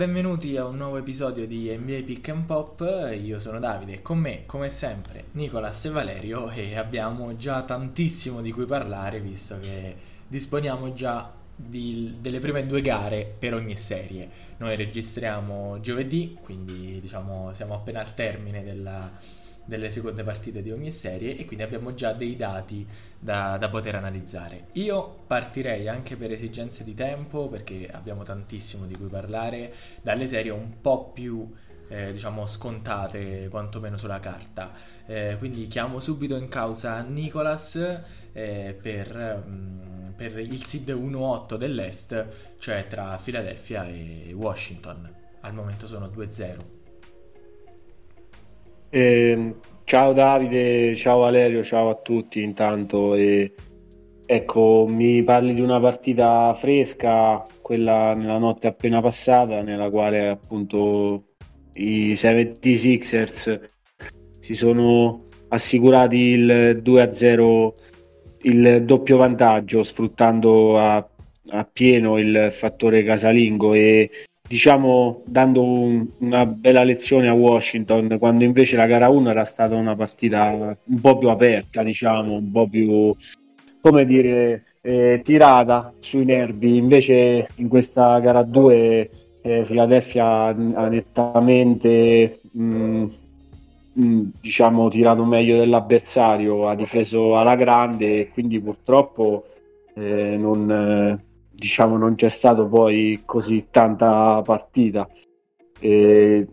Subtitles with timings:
[0.00, 2.80] Benvenuti a un nuovo episodio di NBA Pick and Pop.
[3.22, 8.50] Io sono Davide con me, come sempre, Nicolas e Valerio e abbiamo già tantissimo di
[8.50, 9.94] cui parlare visto che
[10.26, 14.26] disponiamo già di, delle prime due gare per ogni serie.
[14.56, 19.06] Noi registriamo giovedì, quindi diciamo siamo appena al termine della,
[19.70, 22.84] delle seconde partite di ogni serie e quindi abbiamo già dei dati
[23.16, 24.66] da, da, poter analizzare.
[24.72, 30.50] Io partirei anche per esigenze di tempo, perché abbiamo tantissimo di cui parlare, dalle serie
[30.50, 31.48] un po' più
[31.86, 34.72] eh, diciamo scontate, quantomeno sulla carta.
[35.06, 37.76] Eh, quindi chiamo subito in causa Nicolas
[38.32, 42.26] eh, per, um, per, il SID 1-8 dell'Est,
[42.58, 45.14] cioè tra Philadelphia e Washington.
[45.42, 46.79] Al momento sono 2-0.
[48.90, 49.52] Eh,
[49.90, 53.16] Ciao Davide, ciao Valerio, ciao a tutti intanto.
[53.16, 53.54] E,
[54.24, 61.24] ecco, mi parli di una partita fresca, quella nella notte appena passata, nella quale appunto
[61.72, 63.60] i 76ers
[64.38, 67.72] si sono assicurati il 2-0,
[68.42, 71.04] il doppio vantaggio, sfruttando a,
[71.48, 74.08] a pieno il fattore casalingo e
[74.50, 79.76] diciamo dando un, una bella lezione a Washington quando invece la gara 1 era stata
[79.76, 83.14] una partita un po' più aperta diciamo un po' più
[83.80, 86.76] come dire eh, tirata sui nervi.
[86.76, 89.10] Invece in questa gara 2
[89.42, 93.04] eh, Philadelphia ha nettamente mh, mm,
[94.00, 99.44] mm, diciamo tirato meglio dell'avversario ha difeso alla grande e quindi purtroppo
[99.94, 101.18] eh, non
[101.60, 105.06] diciamo non c'è stato poi così tanta partita
[105.78, 106.46] e,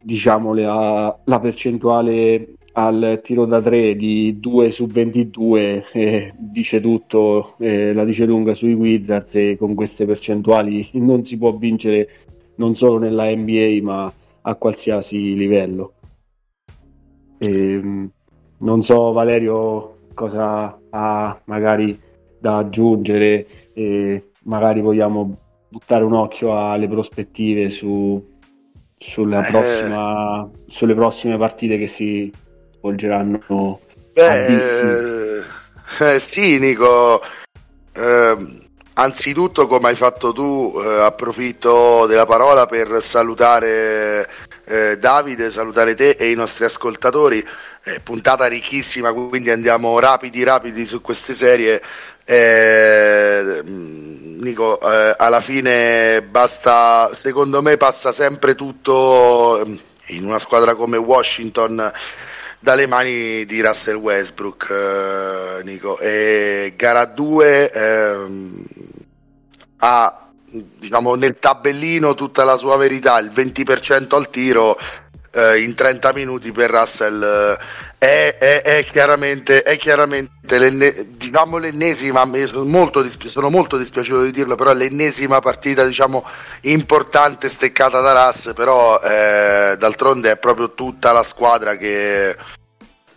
[0.00, 7.56] diciamo la, la percentuale al tiro da 3 di 2 su 22 eh, dice tutto,
[7.58, 12.08] eh, la dice lunga sui Wizards e con queste percentuali non si può vincere
[12.56, 14.12] non solo nella NBA ma
[14.42, 15.94] a qualsiasi livello.
[17.38, 18.10] E, ehm,
[18.58, 21.98] non so Valerio cosa ha magari
[22.38, 25.36] da aggiungere e magari vogliamo
[25.68, 28.22] buttare un occhio alle prospettive su,
[28.98, 29.50] sulla eh.
[29.50, 32.32] prossima, sulle prossime partite che si
[32.76, 33.80] svolgeranno
[34.12, 35.42] Beh, eh,
[36.00, 37.22] eh, sì Nico
[37.94, 38.36] eh,
[38.94, 44.28] anzitutto come hai fatto tu eh, approfitto della parola per salutare
[44.64, 47.44] eh, Davide, salutare te e i nostri ascoltatori.
[48.04, 51.82] Puntata ricchissima quindi andiamo rapidi rapidi su queste serie
[52.24, 60.74] eh, Nico, eh, alla fine basta, secondo me passa sempre tutto ehm, in una squadra
[60.74, 61.90] come Washington
[62.58, 65.98] dalle mani di Russell Westbrook, eh, Nico.
[65.98, 68.64] E gara 2 ehm,
[69.78, 70.22] ha
[70.52, 74.78] diciamo, nel tabellino tutta la sua verità, il 20% al tiro
[75.32, 77.58] eh, in 30 minuti per Russell eh,
[77.98, 84.24] è, è, è, chiaramente, è chiaramente l'enne, diciamo l'ennesima, sono molto, dispi- sono molto dispiaciuto
[84.24, 86.24] di dirlo, però è l'ennesima partita diciamo,
[86.62, 92.36] importante steccata da Russ, però eh, d'altronde è proprio tutta la squadra che,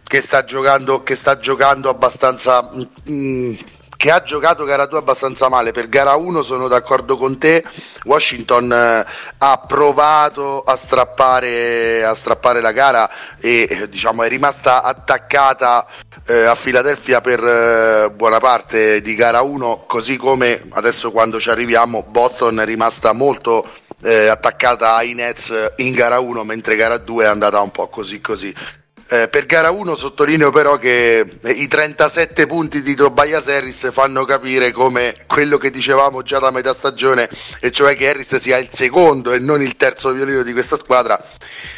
[0.03, 2.69] che, sta, giocando, che sta giocando abbastanza...
[3.09, 3.53] Mm,
[3.97, 5.71] che ha giocato gara 2 abbastanza male.
[5.71, 7.63] Per gara 1 sono d'accordo con te.
[8.05, 9.05] Washington eh,
[9.37, 15.87] ha provato a strappare, a strappare, la gara e eh, diciamo, è rimasta attaccata
[16.27, 21.49] eh, a Filadelfia per eh, buona parte di gara 1, così come adesso quando ci
[21.49, 23.67] arriviamo Boston è rimasta molto
[24.01, 28.21] eh, attaccata ai Nets in gara 1, mentre gara 2 è andata un po' così
[28.21, 28.53] così.
[29.07, 34.25] Eh, per gara 1 sottolineo però che eh, i 37 punti di Tobias Harris fanno
[34.25, 38.69] capire come quello che dicevamo già da metà stagione, e cioè che Harris sia il
[38.71, 41.23] secondo e non il terzo violino di questa squadra,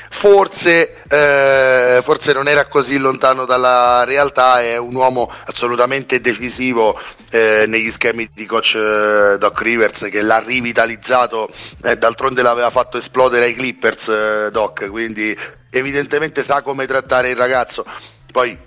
[0.09, 6.99] forse, eh, forse non era così lontano dalla realtà, è un uomo assolutamente decisivo
[7.31, 11.49] eh, negli schemi di coach eh, Doc Rivers che l'ha rivitalizzato,
[11.83, 15.37] eh, d'altronde l'aveva fatto esplodere ai Clippers Doc, quindi
[15.69, 17.85] evidentemente sa come trattare il ragazzo.
[18.31, 18.66] Poi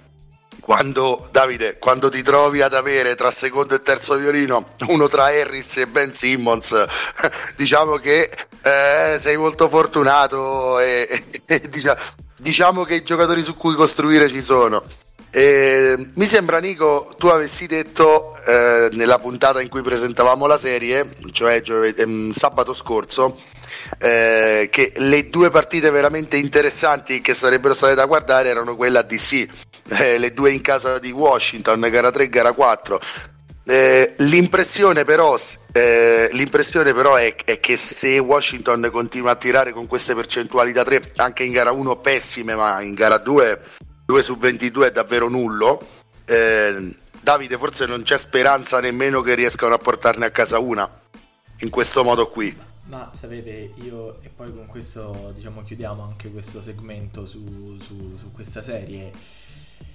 [0.70, 5.78] quando Davide, quando ti trovi ad avere tra secondo e terzo violino uno tra Harris
[5.78, 6.87] e Ben Simmons,
[7.56, 8.31] diciamo che
[8.62, 11.99] eh, sei molto fortunato e, e diciamo,
[12.37, 14.84] diciamo, che i giocatori su cui costruire ci sono.
[15.32, 21.16] E, mi sembra Nico, tu avessi detto eh, nella puntata in cui presentavamo la serie,
[21.32, 23.40] cioè giovedì, ehm, sabato scorso,
[23.99, 29.03] eh, che le due partite veramente interessanti che sarebbero state da guardare erano quelle a
[29.03, 29.47] DC,
[29.88, 33.00] eh, le due in casa di Washington, gara 3 e gara 4.
[33.65, 35.38] Eh, l'impressione però,
[35.73, 40.83] eh, l'impressione però è, è, che se Washington continua a tirare con queste percentuali da
[40.83, 43.61] 3, anche in gara 1 pessime, ma in gara 2,
[44.06, 45.87] 2 su 22 è davvero nullo.
[46.25, 50.91] Eh, Davide, forse non c'è speranza nemmeno che riescano a portarne a casa una
[51.59, 52.69] in questo modo qui.
[52.87, 58.32] Ma sapete, io e poi con questo diciamo chiudiamo anche questo segmento su, su, su
[58.32, 59.12] questa serie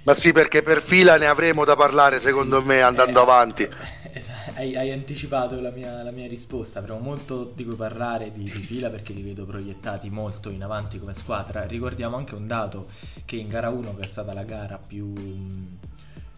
[0.05, 3.63] ma sì, perché per fila ne avremo da parlare, secondo sì, me, andando eh, avanti.
[3.63, 4.23] Eh,
[4.53, 6.77] hai, hai, anticipato la mia, la mia, risposta.
[6.77, 10.99] Avremo molto di cui parlare di, di, fila perché li vedo proiettati molto in avanti
[10.99, 11.65] come squadra.
[11.65, 12.87] Ricordiamo anche un dato
[13.25, 15.11] che in gara 1, che è stata la gara più,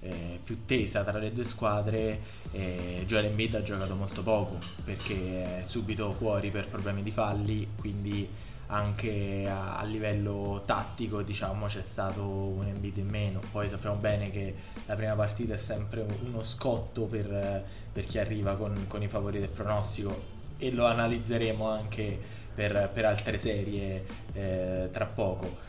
[0.02, 2.20] eh, più tesa tra le due squadre,
[2.52, 7.68] eh, Joel Embiid ha giocato molto poco perché è subito fuori per problemi di falli.
[7.78, 8.30] Quindi
[8.68, 14.30] anche a, a, livello tattico diciamo c'è stato un Embiid in meno poi sappiamo bene
[14.30, 14.54] che
[14.86, 19.40] la prima partita è sempre uno scotto per, per chi arriva con, con, i favori
[19.40, 22.20] del pronostico e lo analizzeremo anche
[22.54, 25.66] per, per altre serie eh, tra poco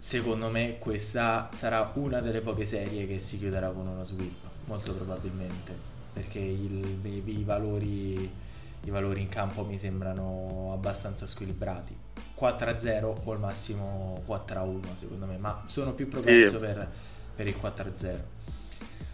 [0.00, 4.32] secondo me questa sarà una delle poche serie che si chiuderà con uno sweep
[4.64, 5.76] molto probabilmente
[6.12, 8.30] perché il, i, i valori
[8.84, 11.96] i valori in campo mi sembrano abbastanza squilibrati.
[12.38, 16.58] 4-0 o al massimo 4-1 secondo me, ma sono più propenso sì.
[16.58, 16.88] per,
[17.36, 18.16] per, il 4-0.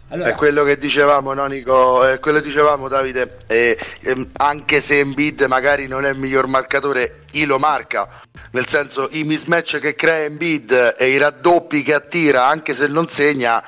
[0.09, 0.29] Allora...
[0.29, 2.05] È quello che dicevamo, no, Nico?
[2.05, 3.39] È quello che dicevamo, Davide.
[3.47, 8.07] Eh, eh, anche se Embiid magari non è il miglior marcatore, chi lo marca?
[8.51, 13.09] Nel senso, i mismatch che crea Embiid e i raddoppi che attira, anche se non
[13.09, 13.61] segna,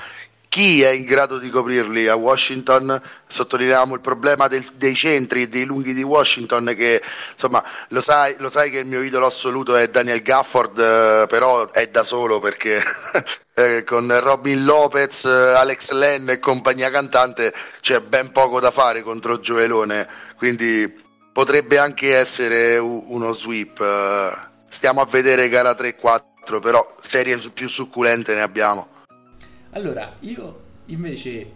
[0.50, 3.00] chi è in grado di coprirli a Washington?
[3.28, 8.36] Sottolineiamo il problema del, dei centri e dei lunghi di Washington che insomma lo sai,
[8.40, 12.40] lo sai, che il mio idolo assoluto è Daniel Gafford eh, però è da solo
[12.40, 12.81] perché
[13.54, 19.04] eh, con Robin Lopez, eh, Alex Len e compagnia cantante c'è ben poco da fare
[19.04, 20.92] contro Gioelone quindi
[21.31, 24.31] potrebbe anche essere uno sweep eh,
[24.68, 28.98] stiamo a vedere gara 3-4 però serie più succulente ne abbiamo
[29.71, 31.51] allora, io invece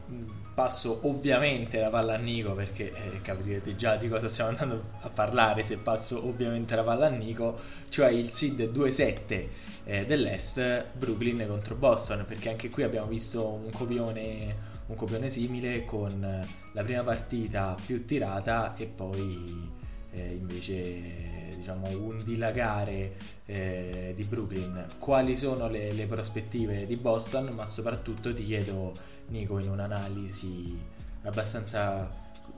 [0.54, 5.10] passo ovviamente la palla a Nico perché eh, capirete già di cosa stiamo andando a
[5.10, 9.48] parlare se passo ovviamente la palla a Nico, cioè il seed 2-7
[9.86, 14.56] eh, dell'Est, Brooklyn contro Boston, perché anche qui abbiamo visto un copione,
[14.88, 19.82] un copione simile con la prima partita più tirata e poi
[20.14, 23.16] eh, invece diciamo un dilagare
[23.46, 24.86] eh, di Brooklyn.
[25.00, 27.54] Quali sono le, le, prospettive di Boston?
[27.54, 28.94] Ma soprattutto ti chiedo,
[29.28, 30.78] Nico, in un'analisi
[31.24, 32.10] abbastanza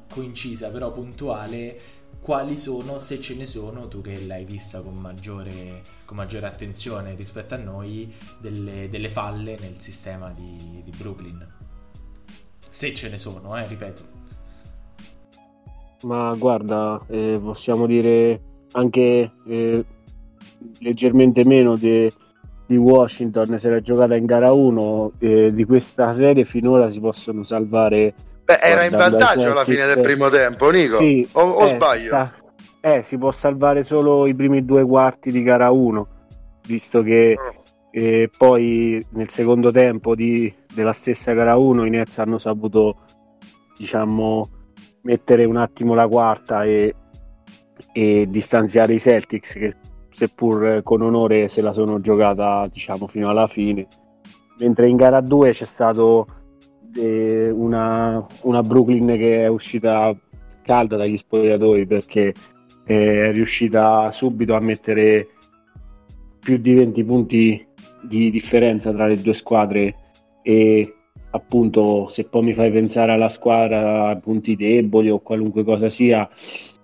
[0.09, 1.79] coincisa però puntuale,
[2.19, 7.15] quali sono, se ce ne sono, tu che l'hai vista con maggiore, con maggiore attenzione
[7.15, 11.47] rispetto a noi, delle, delle falle nel sistema di, di Brooklyn?
[12.69, 14.14] Se ce ne sono, eh, ripeto.
[16.05, 18.39] Ma guarda, eh, possiamo dire
[18.73, 19.85] anche eh,
[20.79, 22.11] leggermente meno de,
[22.67, 27.41] di Washington se l'è giocata in gara 1 eh, di questa serie finora si possono
[27.41, 30.97] salvare Beh, era in vantaggio alla fine del primo tempo, Nico.
[30.97, 32.07] Sì, o, o eh, sbaglio?
[32.07, 32.33] Sta,
[32.81, 36.07] eh, si può salvare solo i primi due quarti di gara 1,
[36.67, 37.62] visto che oh.
[37.89, 42.97] eh, poi nel secondo tempo di, della stessa gara 1 i Nets hanno saputo,
[43.75, 44.47] diciamo,
[45.05, 46.93] mettere un attimo la quarta e,
[47.93, 49.74] e distanziare i Celtics che
[50.12, 53.88] seppur con onore se la sono giocata diciamo fino alla fine.
[54.59, 56.27] Mentre in gara 2 c'è stato
[56.95, 60.15] eh, una, una, Brooklyn che è uscita
[60.63, 62.33] calda dagli spogliatori perché
[62.85, 65.27] è riuscita subito a mettere
[66.39, 67.67] più di 20 punti
[68.01, 69.95] di differenza tra le due squadre
[70.41, 70.95] e
[71.36, 76.27] appunto se poi mi fai pensare alla squadra a punti deboli o qualunque cosa sia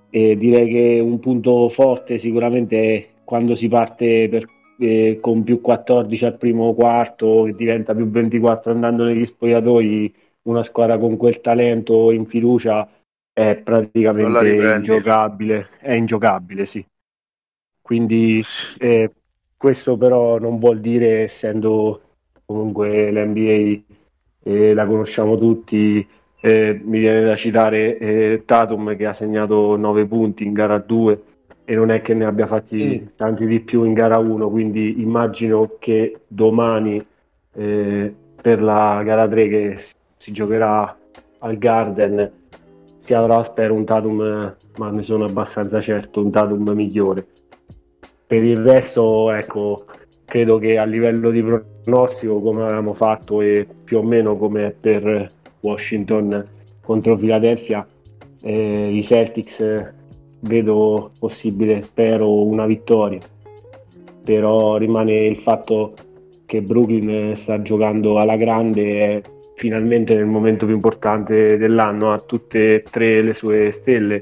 [0.09, 4.45] eh, direi che un punto forte sicuramente è quando si parte per,
[4.79, 10.63] eh, con più 14 al primo quarto che diventa più 24 andando negli spogliatoi una
[10.63, 12.87] squadra con quel talento in fiducia
[13.31, 16.85] è praticamente ingiocabile è ingiocabile sì.
[17.81, 18.41] Quindi
[18.77, 19.11] eh,
[19.57, 22.01] questo però non vuol dire essendo
[22.45, 23.90] comunque l'NBA
[24.43, 26.05] eh, la conosciamo tutti.
[26.43, 31.23] Eh, mi viene da citare eh, Tatum che ha segnato 9 punti in gara 2
[31.65, 33.07] e non è che ne abbia fatti mm.
[33.15, 37.05] tanti di più in gara 1, quindi immagino che domani
[37.53, 39.77] eh, per la gara 3 che
[40.17, 40.97] si giocherà
[41.39, 42.31] al Garden
[43.01, 47.25] si avrà spero un Tatum, ma ne sono abbastanza certo, un Tatum migliore.
[48.27, 49.85] Per il resto, ecco,
[50.31, 55.29] credo che a livello di pronostico come avevamo fatto e più o meno come per
[55.59, 56.47] Washington
[56.79, 57.85] contro Philadelphia
[58.41, 59.93] eh, i Celtics
[60.39, 63.19] vedo possibile, spero, una vittoria.
[64.23, 65.95] Però rimane il fatto
[66.45, 69.23] che Brooklyn sta giocando alla grande e
[69.55, 74.21] finalmente nel momento più importante dell'anno ha tutte e tre le sue stelle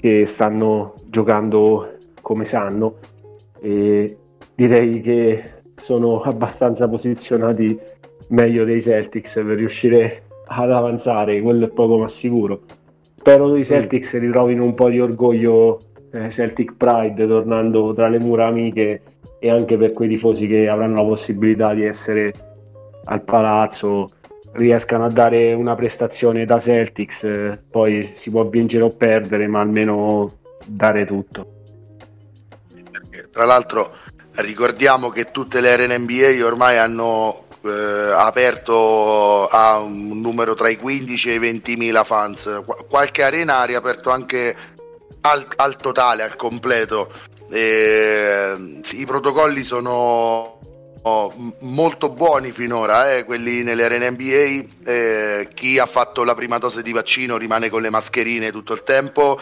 [0.00, 2.94] che stanno giocando come sanno
[3.60, 4.16] e
[4.56, 5.44] direi che
[5.76, 7.78] sono abbastanza posizionati
[8.28, 12.62] meglio dei Celtics per riuscire ad avanzare, quello è poco ma sicuro.
[13.14, 15.78] Spero i Celtics ritrovino un po' di orgoglio
[16.12, 19.02] eh, Celtic Pride tornando tra le mura amiche
[19.38, 22.32] e anche per quei tifosi che avranno la possibilità di essere
[23.04, 24.08] al palazzo
[24.52, 29.60] riescano a dare una prestazione da Celtics, eh, poi si può vincere o perdere, ma
[29.60, 30.32] almeno
[30.64, 31.54] dare tutto.
[33.30, 33.92] Tra l'altro
[34.36, 40.76] ricordiamo che tutte le arene NBA ormai hanno eh, aperto a un numero tra i
[40.76, 42.62] 15 e i 20 mila fans.
[42.64, 44.54] Qu- qualche arena ha riaperto anche
[45.22, 47.10] al, al totale, al completo.
[47.50, 50.58] E, sì, I protocolli sono
[51.60, 54.90] molto buoni finora, eh, quelli nelle arene NBA.
[54.90, 58.82] Eh, chi ha fatto la prima dose di vaccino rimane con le mascherine tutto il
[58.82, 59.38] tempo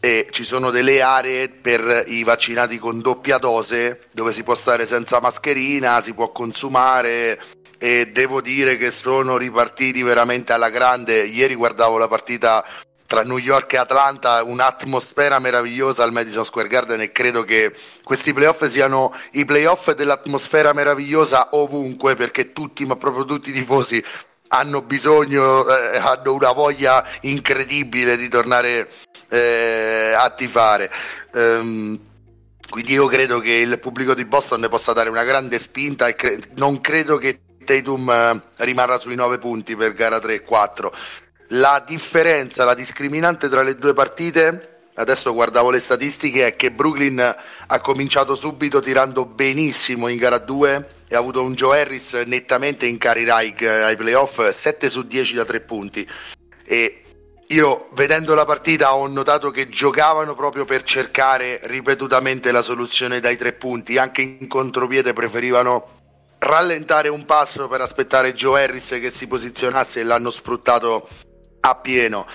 [0.00, 4.86] e ci sono delle aree per i vaccinati con doppia dose dove si può stare
[4.86, 7.40] senza mascherina, si può consumare
[7.78, 11.24] e devo dire che sono ripartiti veramente alla grande.
[11.24, 12.64] Ieri guardavo la partita
[13.06, 17.74] tra New York e Atlanta, un'atmosfera meravigliosa al Madison Square Garden e credo che
[18.04, 24.04] questi playoff siano i playoff dell'atmosfera meravigliosa ovunque perché tutti, ma proprio tutti i tifosi
[24.48, 28.90] hanno bisogno, eh, hanno una voglia incredibile di tornare
[29.28, 30.90] eh, a tifare.
[31.32, 31.98] Um,
[32.68, 36.14] quindi io credo che il pubblico di Boston ne possa dare una grande spinta e
[36.14, 40.92] cre- non credo che Tatum eh, rimarrà sui 9 punti per gara 3 e 4.
[41.52, 47.18] La differenza, la discriminante tra le due partite, adesso guardavo le statistiche, è che Brooklyn
[47.20, 52.86] ha cominciato subito tirando benissimo in gara 2 e ha avuto un Joe Harris nettamente
[52.86, 56.06] in carry ai playoff, 7 su 10 da 3 punti.
[56.64, 57.02] E
[57.48, 63.36] io vedendo la partita ho notato che giocavano proprio per cercare ripetutamente la soluzione dai
[63.36, 65.96] tre punti, anche in contropiede preferivano
[66.38, 71.08] rallentare un passo per aspettare Joe Harris che si posizionasse e l'hanno sfruttato
[71.60, 72.26] a pieno.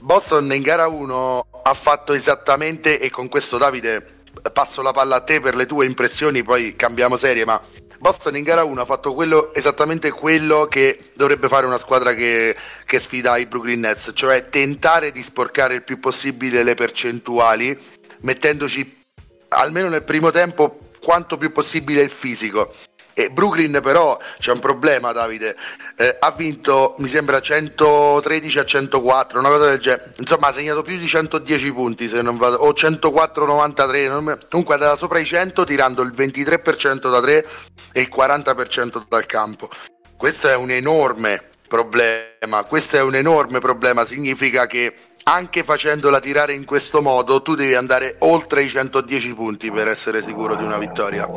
[0.00, 4.16] Boston in gara 1 ha fatto esattamente, e con questo Davide
[4.52, 7.60] passo la palla a te per le tue impressioni, poi cambiamo serie, ma
[7.98, 12.56] Boston in gara 1 ha fatto quello, esattamente quello che dovrebbe fare una squadra che,
[12.84, 17.76] che sfida i Brooklyn Nets, cioè tentare di sporcare il più possibile le percentuali,
[18.20, 19.04] mettendoci
[19.48, 22.74] almeno nel primo tempo quanto più possibile il fisico.
[23.18, 25.56] E Brooklyn però c'è un problema Davide,
[25.96, 30.82] eh, ha vinto mi sembra 113 a 104, una cosa del genere, insomma ha segnato
[30.82, 36.02] più di 110 punti se non vado, o 104-93, comunque da sopra i 100 tirando
[36.02, 37.46] il 23% da 3
[37.90, 39.68] e il 40% dal campo.
[40.16, 44.94] Questo è un enorme problema, questo è un enorme problema, significa che
[45.24, 50.20] anche facendola tirare in questo modo tu devi andare oltre i 110 punti per essere
[50.20, 51.28] sicuro di una vittoria.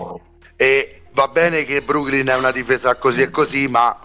[0.55, 3.97] E va bene che Brooklyn è una difesa così e così, ma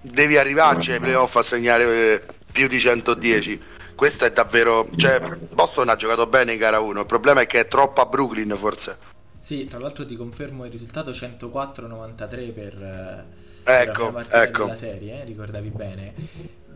[0.00, 3.60] devi arrivarci ai playoff a segnare eh, più di 110.
[3.94, 4.88] Questo è davvero.
[4.96, 5.20] Cioè,
[5.52, 7.00] Boston ha giocato bene in gara 1.
[7.00, 9.10] Il problema è che è troppa Brooklyn, forse.
[9.40, 13.26] Sì, tra l'altro ti confermo il risultato 104-93 per,
[13.64, 14.64] ecco, per ecco.
[14.64, 15.24] della serie, eh?
[15.24, 16.14] ricordavi bene.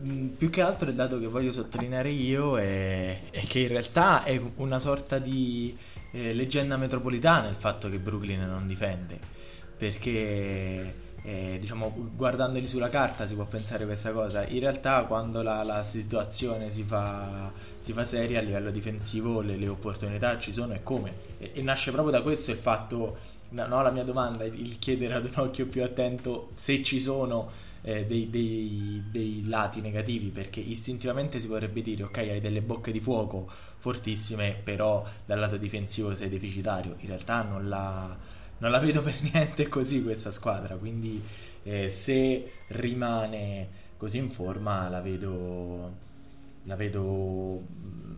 [0.05, 4.23] Mm, più che altro il dato che voglio sottolineare io è, è che in realtà
[4.23, 5.75] è una sorta di
[6.11, 9.35] eh, leggenda metropolitana il fatto che Brooklyn non difende
[9.77, 14.45] perché eh, diciamo guardandoli sulla carta si può pensare questa cosa.
[14.47, 19.57] In realtà quando la, la situazione si fa, si fa, seria a livello difensivo le,
[19.57, 21.13] le opportunità ci sono e come.
[21.37, 23.17] E, e, nasce proprio da questo il fatto
[23.49, 27.49] no, la mia domanda il chiedere ad un occhio più attento se ci sono
[27.81, 32.91] eh, dei, dei, dei, lati negativi perché istintivamente si potrebbe dire ok hai delle bocche
[32.91, 36.95] di fuoco fortissime però dal lato difensivo sei deficitario.
[36.99, 41.21] In realtà non la non la vedo per niente così questa squadra, quindi
[41.63, 45.95] eh, se rimane così in forma la vedo,
[46.63, 47.63] la vedo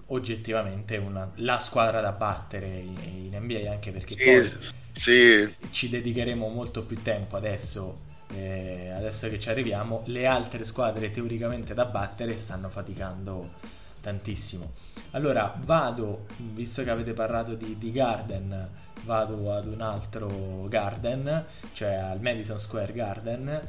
[0.07, 2.97] oggettivamente una, la squadra da battere in,
[3.31, 4.57] in NBA anche perché sì,
[4.93, 5.55] sì.
[5.71, 11.73] ci dedicheremo molto più tempo adesso eh, adesso che ci arriviamo le altre squadre teoricamente
[11.73, 14.73] da battere stanno faticando tantissimo
[15.11, 18.69] allora vado visto che avete parlato di, di Garden
[19.09, 23.61] vado ad un altro garden, cioè al Madison Square Garden,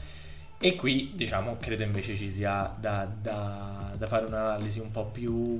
[0.62, 5.58] E qui, diciamo, credo invece ci sia da, da, da fare un'analisi un po' più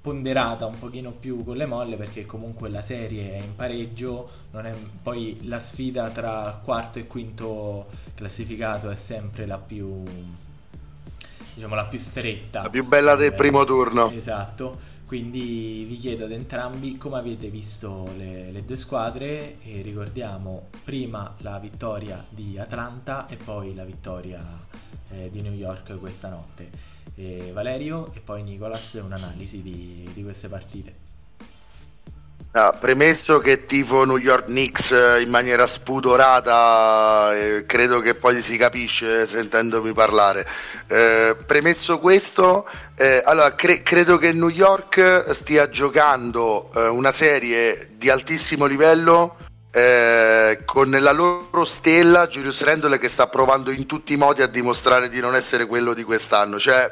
[0.00, 4.72] ponderata un pochino più con le molle perché comunque la serie è in pareggio, è,
[5.02, 10.04] poi la sfida tra quarto e quinto classificato è sempre la più
[11.54, 12.62] diciamo la più stretta.
[12.62, 14.12] La più bella del primo turno.
[14.12, 14.94] Esatto.
[15.06, 21.32] Quindi vi chiedo ad entrambi come avete visto le, le, due squadre e ricordiamo prima
[21.38, 24.44] la vittoria di Atlanta e poi la vittoria
[25.10, 30.48] eh, di New York questa notte eh, Valerio e poi Nicolas un'analisi di, di queste
[30.48, 31.15] partite.
[32.56, 38.40] Ah, premesso che tifo New York Knicks eh, in maniera spudorata, eh, credo che poi
[38.40, 40.46] si capisce sentendomi parlare.
[40.86, 47.90] Eh, premesso questo, eh, allora, cre- credo che New York stia giocando eh, una serie
[47.92, 49.36] di altissimo livello
[49.70, 54.46] eh, con la loro stella Julius Randle che sta provando in tutti i modi a
[54.46, 56.58] dimostrare di non essere quello di quest'anno.
[56.58, 56.90] Cioè,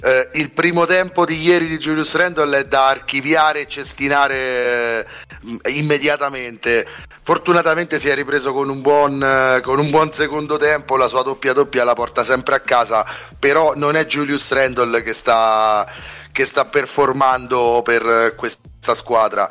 [0.00, 5.06] eh, il primo tempo di ieri di Julius Randle è da archiviare e cestinare
[5.64, 6.86] eh, immediatamente.
[7.22, 11.22] Fortunatamente si è ripreso con un, buon, eh, con un buon secondo tempo, la sua
[11.22, 13.04] doppia doppia la porta sempre a casa,
[13.38, 15.86] però non è Julius Randle che sta,
[16.30, 19.48] che sta performando per questa squadra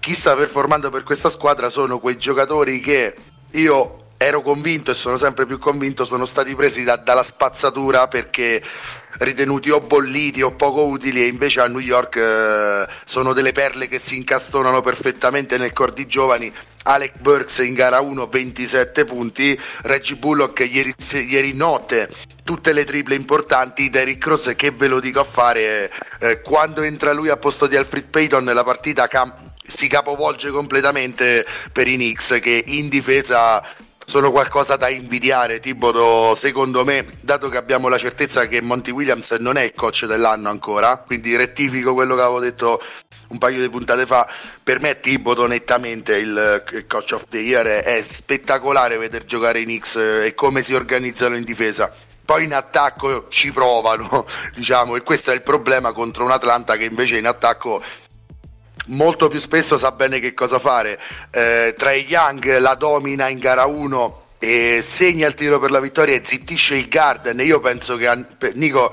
[0.00, 3.14] chi sta performando per questa squadra sono quei giocatori che
[3.52, 8.62] io ero convinto e sono sempre più convinto sono stati presi da, dalla spazzatura perché
[9.12, 13.88] ritenuti o bolliti o poco utili e invece a New York eh, sono delle perle
[13.88, 16.52] che si incastonano perfettamente nel cor di giovani.
[16.82, 19.58] Alec Burks in gara 1 27 punti.
[19.84, 20.94] Reggie Bullock ieri,
[21.26, 22.10] ieri notte
[22.44, 23.88] tutte le triple importanti.
[23.88, 27.74] Derrick Rose che ve lo dico a fare eh, quando entra lui a posto di
[27.74, 33.62] Alfred Payton la partita cam- si capovolge completamente per i Knicks che in difesa
[34.10, 35.60] sono qualcosa da invidiare.
[35.60, 40.06] Tibodo, secondo me, dato che abbiamo la certezza che Monty Williams non è il coach
[40.06, 42.82] dell'anno ancora, quindi rettifico quello che avevo detto
[43.28, 44.28] un paio di puntate fa,
[44.64, 49.64] per me Tibodo nettamente il, il coach of the year è, spettacolare vedere giocare i
[49.64, 51.92] Knicks e come si organizzano in difesa
[52.24, 56.84] poi in attacco ci provano, diciamo, e questo è il problema contro un Atlanta che
[56.84, 57.82] invece in attacco
[58.88, 60.98] molto più spesso sa bene che cosa fare.
[61.30, 66.14] Eh, Trey Young la domina in gara 1 e segna il tiro per la vittoria
[66.14, 67.38] e zittisce il Garden.
[67.40, 68.92] Io penso che Nico,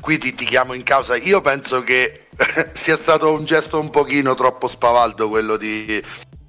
[0.00, 1.16] qui ti, ti chiamo in causa.
[1.16, 2.26] Io penso che
[2.74, 6.02] sia stato un gesto un pochino troppo spavaldo quello di,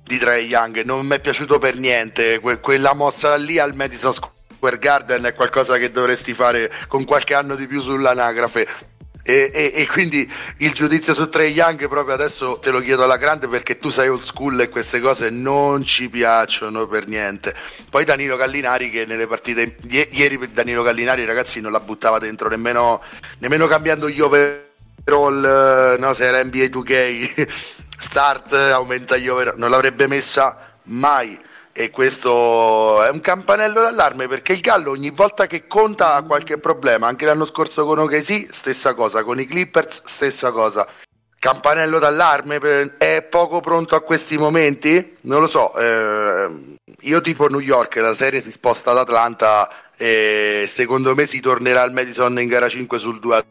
[0.04, 0.82] di Trey Young.
[0.84, 2.40] Non mi è piaciuto per niente.
[2.40, 7.36] Que- quella mossa lì al Madison Square Garden è qualcosa che dovresti fare con qualche
[7.36, 8.68] anno di più sull'anagrafe
[9.22, 13.18] e, e, e, quindi il giudizio su Trey Young proprio adesso te lo chiedo alla
[13.18, 17.54] grande perché tu sei old school e queste cose non ci piacciono per niente.
[17.90, 23.02] Poi Danilo Gallinari che nelle partite ieri Danilo Gallinari ragazzi non la buttava dentro nemmeno,
[23.40, 27.48] nemmeno cambiando gli overall, no, se era NBA 2K
[28.00, 31.38] start aumenta gli overall, non l'avrebbe messa mai
[31.80, 36.58] e questo è un campanello d'allarme perché il Gallo ogni volta che conta ha qualche
[36.58, 40.86] problema, anche l'anno scorso con OKC stessa cosa, con i Clippers stessa cosa.
[41.40, 45.16] Campanello d'allarme è poco pronto a questi momenti?
[45.22, 46.50] Non lo so, eh,
[47.00, 51.82] io tifo New York, la serie si sposta ad Atlanta e secondo me si tornerà
[51.84, 53.46] al Madison in gara 5 sul 2 a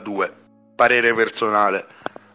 [0.00, 0.34] 2.
[0.74, 1.84] Parere personale.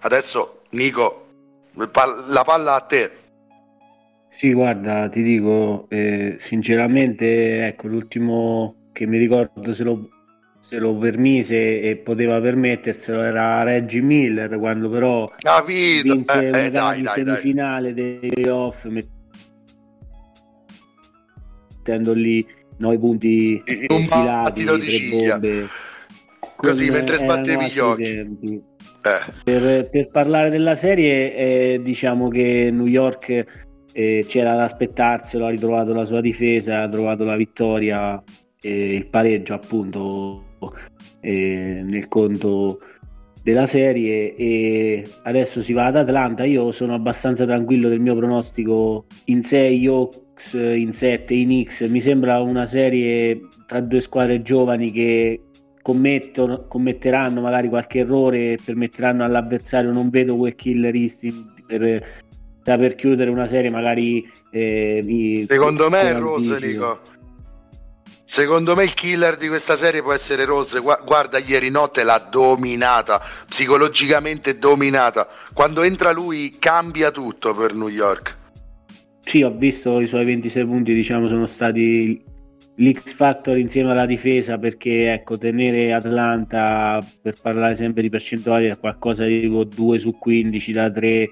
[0.02, 1.26] Adesso Nico,
[1.74, 3.19] la palla a te.
[4.40, 10.08] Sì, guarda, ti dico, eh, sinceramente, ecco, l'ultimo che mi ricordo se lo,
[10.62, 16.14] se lo permise e poteva permetterselo era Reggie Miller, quando però Capito.
[16.14, 18.20] vinse eh, una eh, dai, dai, semifinale dai.
[18.22, 18.86] dei playoff
[21.76, 22.48] mettendo lì
[22.78, 24.78] 9 punti infilati, tre
[25.12, 25.68] bombe.
[26.56, 28.04] Così, mentre sbattevi gli occhi.
[28.08, 29.34] Eh.
[29.44, 35.50] Per, per, parlare della serie, eh, diciamo che New York eh, c'era da aspettarselo, ha
[35.50, 38.22] ritrovato la sua difesa, ha trovato la vittoria
[38.62, 40.44] e il pareggio appunto
[41.22, 42.80] eh, nel conto
[43.44, 44.36] della serie.
[44.36, 46.44] E adesso si va ad Atlanta.
[46.44, 51.82] Io sono abbastanza tranquillo del mio pronostico in 6 Hawks in 7 i Knicks.
[51.82, 55.42] Mi sembra una serie tra due squadre giovani che
[55.82, 62.04] commettono, commetteranno magari qualche errore e permetteranno all'avversario non vedo quel killer instinct per
[62.62, 67.18] sta per chiudere una serie magari eh, secondo me è Rose Nico.
[68.24, 70.80] Secondo me il killer di questa serie può essere Rose.
[70.80, 75.28] Guarda ieri notte l'ha dominata psicologicamente dominata.
[75.52, 78.38] Quando entra lui cambia tutto per New York.
[79.22, 82.24] Sì ho visto i suoi 26 punti diciamo sono stati
[82.76, 88.78] l'X Factor insieme alla difesa perché ecco tenere Atlanta per parlare sempre di percentuali è
[88.78, 91.30] qualcosa di tipo 2 su 15 da 3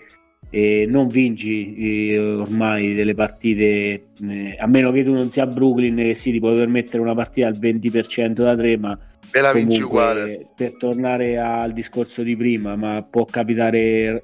[0.49, 1.75] e non vinci
[2.11, 6.39] eh, ormai delle partite eh, a meno che tu non sia Brooklyn che sì ti
[6.39, 8.97] puoi permettere una partita al 20% da 3 ma
[9.31, 10.47] e la vinci uguale.
[10.55, 14.23] per tornare al discorso di prima ma può capitare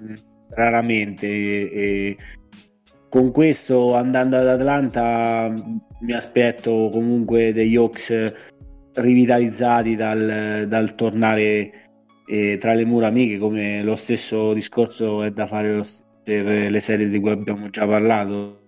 [0.00, 0.14] mm,
[0.50, 2.16] raramente e
[3.08, 5.50] con questo andando ad Atlanta
[6.00, 8.34] mi aspetto comunque degli Hawks
[8.94, 11.83] rivitalizzati dal, dal tornare
[12.26, 15.80] eh, tra le mura amiche come lo stesso discorso è da fare
[16.22, 18.60] per le serie di cui abbiamo già parlato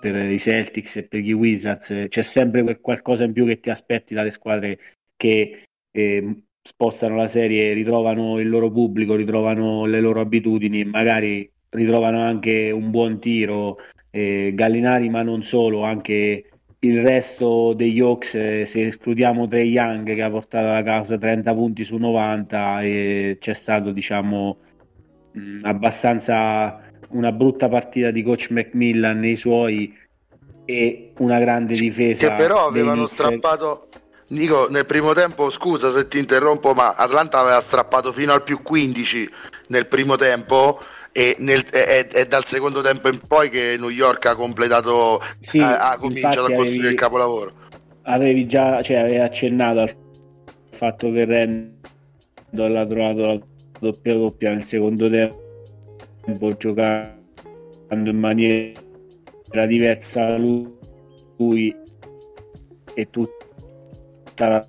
[0.00, 4.14] per i Celtics e per gli Wizards c'è sempre qualcosa in più che ti aspetti
[4.14, 4.78] dalle squadre
[5.16, 12.22] che eh, spostano la serie ritrovano il loro pubblico ritrovano le loro abitudini magari ritrovano
[12.22, 13.76] anche un buon tiro,
[14.10, 20.14] eh, Gallinari ma non solo, anche il resto degli Hawks, eh, se escludiamo Trey Young
[20.14, 24.58] che ha portato a casa 30 punti su 90 e c'è stato diciamo
[25.32, 29.96] mh, abbastanza una brutta partita di coach Macmillan nei suoi
[30.64, 33.88] e una grande sì, difesa che però avevano strappato
[34.28, 38.60] Dico, nel primo tempo, scusa se ti interrompo, ma Atlanta aveva strappato fino al più
[38.60, 39.30] 15
[39.68, 40.80] nel primo tempo
[41.16, 45.58] e nel, è, è, dal secondo tempo in poi che New York ha completato, sì,
[45.58, 47.52] ha, ha cominciato a costruire avevi, il capolavoro.
[48.02, 49.96] Avevi già, cioè avevi accennato al
[50.72, 53.38] fatto che Randall ha trovato la
[53.80, 60.70] doppia doppia nel secondo tempo giocando in maniera diversa lui,
[61.38, 61.74] lui
[62.92, 64.66] e tutta la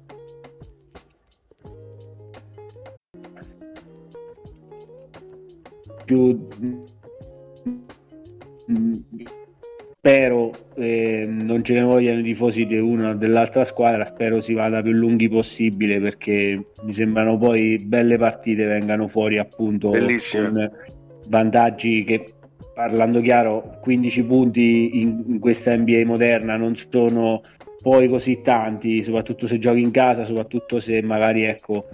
[6.08, 6.48] più
[9.98, 14.54] spero eh, non ce ne vogliano i tifosi di una o dell'altra squadra spero si
[14.54, 20.50] vada più lunghi possibile perché mi sembrano poi belle partite vengano fuori appunto Bellissime.
[20.50, 20.72] con
[21.28, 22.24] vantaggi che
[22.74, 27.42] parlando chiaro 15 punti in, in questa NBA moderna non sono
[27.82, 31.86] poi così tanti soprattutto se giochi in casa soprattutto se magari ecco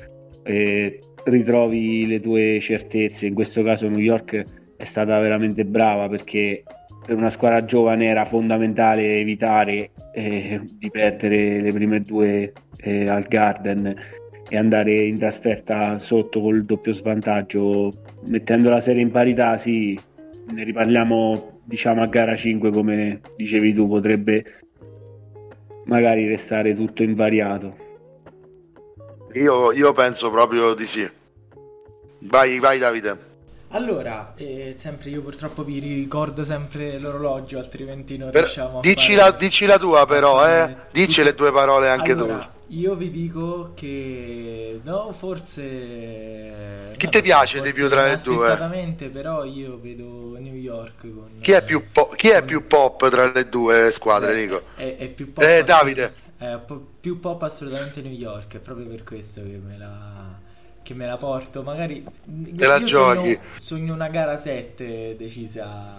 [0.43, 3.25] eh, ritrovi le tue certezze.
[3.25, 4.43] In questo caso New York
[4.77, 6.63] è stata veramente brava perché
[7.05, 13.23] per una squadra giovane era fondamentale evitare eh, di perdere le prime due eh, al
[13.23, 13.95] Garden
[14.49, 17.91] e andare in trasferta sotto col doppio svantaggio.
[18.27, 19.99] Mettendo la serie in parità, sì,
[20.53, 24.43] ne riparliamo diciamo a gara 5 come dicevi tu, potrebbe
[25.85, 27.75] magari restare tutto invariato.
[29.33, 31.09] Io, io penso proprio di sì.
[32.19, 33.31] Vai, vai Davide.
[33.69, 39.15] Allora, eh, sempre io purtroppo vi ricordo sempre l'orologio, altrimenti non per, riusciamo a dici
[39.15, 39.31] fare...
[39.31, 40.75] la, dici la tua però, eh.
[40.91, 42.75] Dici le tue parole anche allora, tu.
[42.75, 48.55] Io vi dico che no, forse Chi ti piace di più tra le due?
[49.11, 53.31] però io vedo New York con Chi è più, po- chi è più pop tra
[53.31, 54.61] le due squadre, Nico?
[54.75, 55.43] È, è più pop.
[55.43, 56.13] Eh, Davide.
[56.43, 56.59] È
[56.99, 60.37] più pop assolutamente New York, è proprio per questo che me la
[60.83, 61.63] che me la porto.
[61.63, 63.29] Magari te la giochi.
[63.29, 65.95] Sogno, sogno, una gara 7 decisa,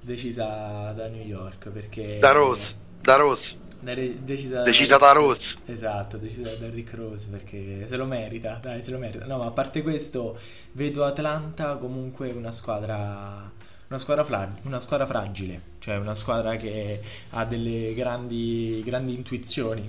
[0.00, 3.64] decisa da New York perché da Rose, da Rose.
[3.80, 8.82] Decisa, decisa da, da Rose esatto decisa da Rick Rose perché se lo merita dai
[8.82, 10.36] se lo merita no ma a parte questo
[10.72, 13.48] vedo Atlanta comunque una squadra
[13.88, 19.88] una squadra, flag, una squadra fragile, cioè una squadra che ha delle grandi, grandi intuizioni,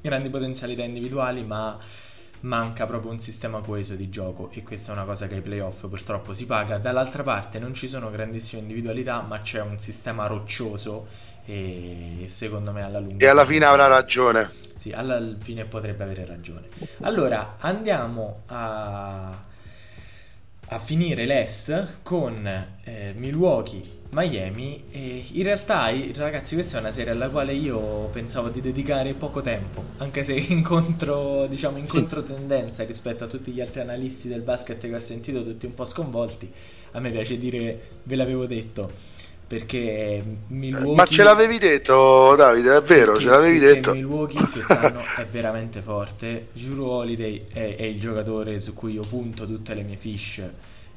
[0.00, 1.78] grandi potenzialità individuali, ma
[2.40, 5.86] manca proprio un sistema coeso di gioco e questa è una cosa che ai playoff
[5.86, 6.78] purtroppo si paga.
[6.78, 11.06] Dall'altra parte non ci sono grandissime individualità, ma c'è un sistema roccioso
[11.44, 13.24] e secondo me alla lunga...
[13.24, 14.50] E alla fine avrà ragione.
[14.74, 16.66] Sì, alla fine potrebbe avere ragione.
[17.02, 19.44] Allora, andiamo a,
[20.68, 22.46] a finire l'Est con
[22.82, 28.48] eh, Milwaukee Miami e in realtà ragazzi questa è una serie alla quale io pensavo
[28.48, 33.80] di dedicare poco tempo anche se incontro diciamo in controtendenza rispetto a tutti gli altri
[33.80, 36.50] analisti del basket che ho sentito tutti un po' sconvolti.
[36.92, 39.15] A me piace dire ve l'avevo detto
[39.46, 42.76] perché Milwaukee ma ce l'avevi detto Davide?
[42.76, 43.92] È vero ce l'avevi detto.
[43.92, 46.48] Milwaukee quest'anno è veramente forte.
[46.52, 50.42] Juro Holiday è, è il giocatore su cui io punto tutte le mie fish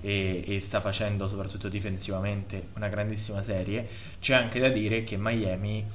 [0.02, 3.88] e, e, sta facendo soprattutto difensivamente una grandissima serie,
[4.20, 5.86] c'è anche da dire che Miami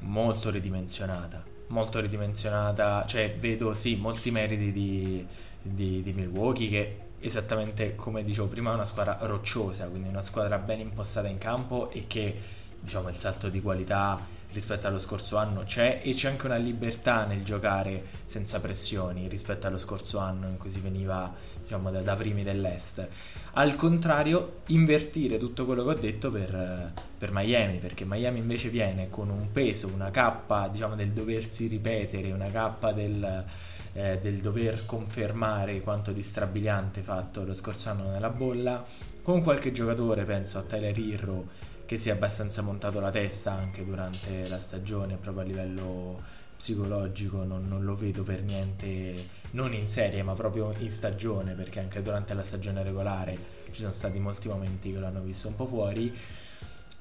[0.00, 5.26] molto ridimensionata, molto ridimensionata, cioè vedo sì molti meriti di,
[5.62, 10.58] di, di Milwaukee che esattamente come dicevo prima è una squadra rocciosa, quindi una squadra
[10.58, 12.40] ben impostata in campo e che
[12.80, 14.20] diciamo il salto di qualità
[14.52, 19.66] rispetto allo scorso anno c'è e c'è anche una libertà nel giocare senza pressioni rispetto
[19.66, 23.08] allo scorso anno in cui si veniva diciamo da, da primi dell'est.
[23.54, 29.08] Al contrario invertire tutto quello che ho detto per, per, Miami perché Miami invece viene
[29.10, 33.44] con un peso una cappa diciamo del doversi ripetere una cappa del,
[33.94, 38.84] eh, del dover confermare quanto di strabiliante fatto lo scorso anno nella bolla
[39.22, 41.46] con qualche giocatore penso a Tyler Hirro
[41.86, 46.22] che si è abbastanza montato la testa anche durante la stagione proprio a livello
[46.56, 51.80] psicologico non, non, lo vedo per niente non in serie ma proprio in stagione perché
[51.80, 55.66] anche durante la stagione regolare ci sono stati molti momenti che l'hanno visto un po'
[55.66, 56.16] fuori.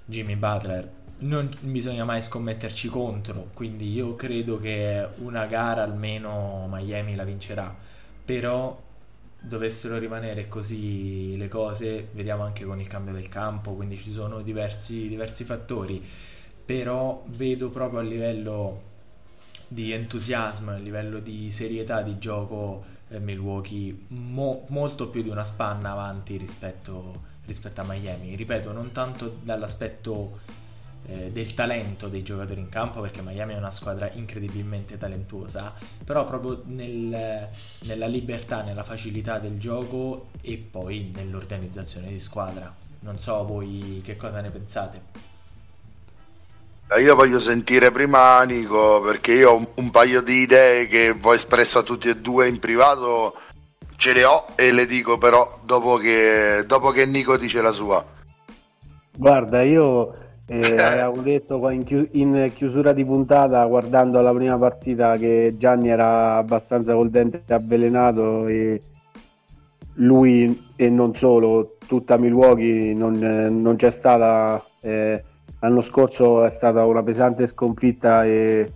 [0.06, 7.16] Jimmy Butler non bisogna mai scommetterci contro quindi io credo che una gara almeno Miami
[7.16, 7.76] la vincerà
[8.26, 8.80] però
[9.44, 14.42] dovessero rimanere così le cose, vediamo anche con il cambio del campo, quindi ci sono
[14.42, 16.02] diversi, diversi fattori,
[16.66, 18.92] però vedo proprio a livello
[19.68, 25.44] di entusiasmo, a livello di serietà di gioco eh, Milwaukee mo- molto più di una
[25.44, 28.36] spanna avanti rispetto, rispetto a Miami.
[28.36, 30.40] Ripeto, non tanto dall'aspetto
[31.08, 36.26] eh, del talento dei giocatori in campo perché Miami è una squadra incredibilmente talentuosa però
[36.26, 37.48] proprio nel,
[37.80, 42.74] nella libertà, nella facilità del gioco e poi nell'organizzazione di squadra.
[43.02, 45.02] Non so voi che cosa ne pensate.
[47.00, 51.34] Io voglio sentire prima Nico perché io ho un, un paio di idee che ho
[51.34, 53.36] espresso a tutti e due in privato
[53.96, 58.06] ce le ho e le dico però dopo che, dopo che Nico dice la sua.
[59.16, 60.14] Guarda io
[60.46, 65.90] e avevo detto in, chi- in, chiusura di puntata, guardando la prima partita, che Gianni
[65.90, 68.82] era abbastanza col dente avvelenato e
[69.96, 74.62] lui e non solo, tutta Milwaukee non, non c'è stata.
[74.82, 75.24] Eh,
[75.60, 78.74] l'anno scorso è stata una pesante sconfitta e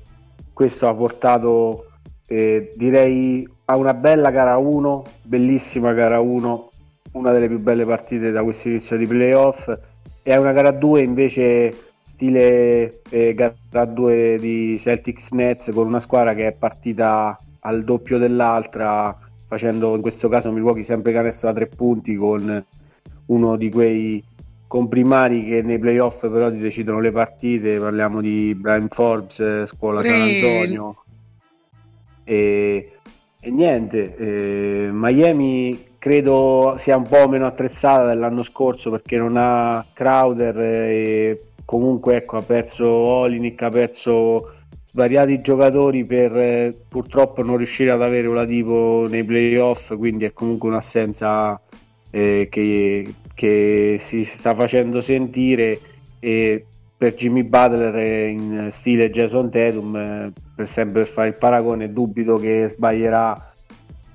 [0.53, 1.88] questo ha portato,
[2.27, 6.69] eh, direi, a una bella gara 1, bellissima gara 1,
[7.13, 9.69] una delle più belle partite da questo inizio di playoff
[10.24, 16.00] e a una gara 2 invece stile eh, gara 2 di Celtics Nets con una
[16.00, 19.17] squadra che è partita al doppio dell'altra
[19.48, 22.65] facendo in questo caso Milwaukee sempre canestro da tre punti con
[23.28, 24.24] uno di quei
[24.67, 27.80] comprimari che nei playoff però ti decidono le partite.
[27.80, 31.04] Parliamo di Brian Forbes scuola San Antonio.
[32.24, 32.91] E,
[33.39, 39.86] e niente eh, Miami credo sia un po' meno attrezzata dell'anno scorso perché non ha
[39.93, 44.53] Crowder e comunque ecco, ha perso Olinic, ha perso
[44.89, 50.69] svariati giocatori per eh, purtroppo non riuscire ad avere Oladipo nei playoff, quindi è comunque
[50.69, 51.60] un'assenza
[52.10, 55.79] eh, che, che, si sta facendo sentire
[56.19, 56.65] e
[56.97, 62.67] per Jimmy Butler in stile Jason Tatum, eh, per sempre fare il paragone, dubito che
[62.67, 63.36] sbaglierà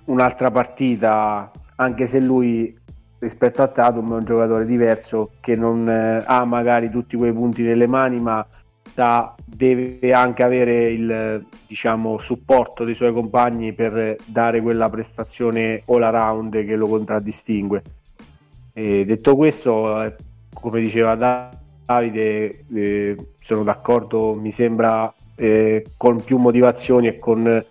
[0.06, 1.51] un'altra partita
[1.82, 2.74] anche se lui
[3.18, 7.62] rispetto a Tatum è un giocatore diverso che non eh, ha magari tutti quei punti
[7.62, 8.44] nelle mani ma
[8.94, 16.02] da, deve anche avere il diciamo, supporto dei suoi compagni per dare quella prestazione all
[16.02, 17.82] around che lo contraddistingue.
[18.72, 20.14] E detto questo eh,
[20.52, 27.64] come diceva Davide eh, sono d'accordo mi sembra eh, con più motivazioni e con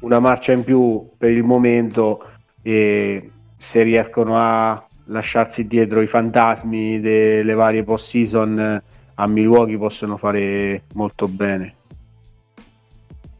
[0.00, 2.22] una marcia in più per il momento
[2.62, 8.82] e se riescono a lasciarsi dietro i fantasmi delle varie post season
[9.14, 11.74] a Milwaukee possono fare molto bene.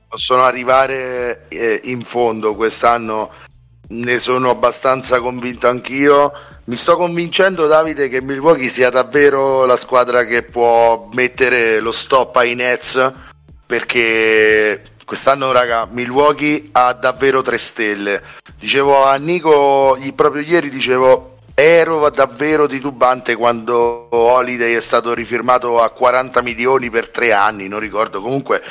[0.09, 3.31] Possono arrivare eh, in fondo quest'anno
[3.89, 6.33] ne sono abbastanza convinto anch'io.
[6.65, 12.37] Mi sto convincendo Davide che Milwaukee sia davvero la squadra che può mettere lo stop
[12.37, 13.13] ai Nets
[13.65, 18.23] perché quest'anno raga Milwaukee ha davvero tre stelle.
[18.59, 25.89] Dicevo a Nico proprio ieri dicevo ero davvero titubante quando Holiday è stato rifirmato a
[25.89, 28.63] 40 milioni per tre anni non ricordo comunque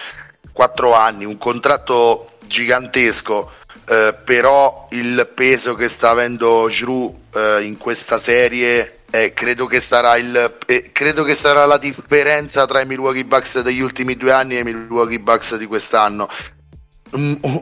[0.52, 3.52] 4 anni un contratto gigantesco.
[3.88, 9.80] Eh, però il peso che sta avendo Drew eh, in questa serie eh, credo, che
[9.80, 14.32] sarà il, eh, credo che sarà la differenza tra i Milwaukee Bucks degli ultimi due
[14.32, 16.28] anni e i Milwaukee Bucks di quest'anno.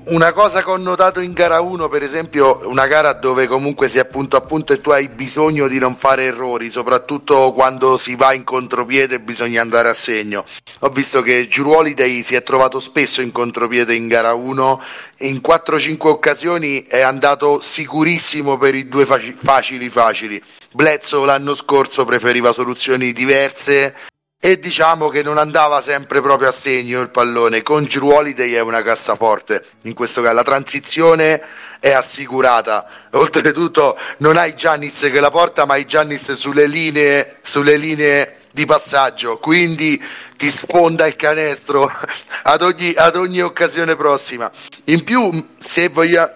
[0.06, 4.00] Una cosa che ho notato in gara 1, per esempio, una gara dove comunque si
[4.00, 8.16] è punto a punto e tu hai bisogno di non fare errori, soprattutto quando si
[8.16, 10.44] va in contropiede e bisogna andare a segno.
[10.80, 14.82] Ho visto che Holiday si è trovato spesso in contropiede in gara 1
[15.18, 20.42] e in 4-5 occasioni è andato sicurissimo per i due facili facili.
[20.74, 23.96] Bledsoe l'anno scorso preferiva soluzioni diverse
[24.40, 27.62] e diciamo che non andava sempre proprio a segno il pallone.
[27.62, 30.34] Con Drew Holiday è una cassaforte in questo caso.
[30.34, 31.42] La transizione
[31.80, 33.08] è assicurata.
[33.12, 38.66] Oltretutto non hai Giannis che la porta, ma hai Giannis sulle linee, sulle linee di
[38.66, 40.02] passaggio, quindi
[40.38, 41.90] ti sfonda il canestro
[42.44, 44.52] ad ogni, ad ogni occasione prossima.
[44.86, 46.34] In più, se vogliamo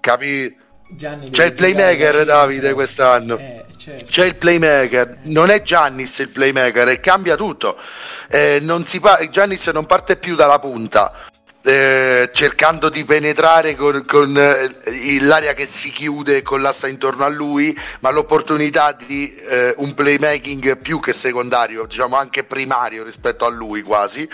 [0.00, 0.56] capire
[0.88, 4.04] Gianni c'è il playmaker Davide quest'anno eh, certo.
[4.06, 7.76] c'è il playmaker non è Giannis il playmaker e cambia tutto
[8.28, 11.32] eh, non si pa- Giannis non parte più dalla punta
[11.66, 17.28] eh, cercando di penetrare con, con eh, l'area che si chiude e collassa intorno a
[17.28, 23.48] lui, ma l'opportunità di eh, un playmaking più che secondario, diciamo anche primario rispetto a
[23.48, 24.28] lui quasi.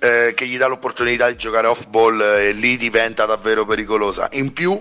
[0.00, 4.28] Eh, che gli dà l'opportunità di giocare off ball e lì diventa davvero pericolosa.
[4.32, 4.78] In più,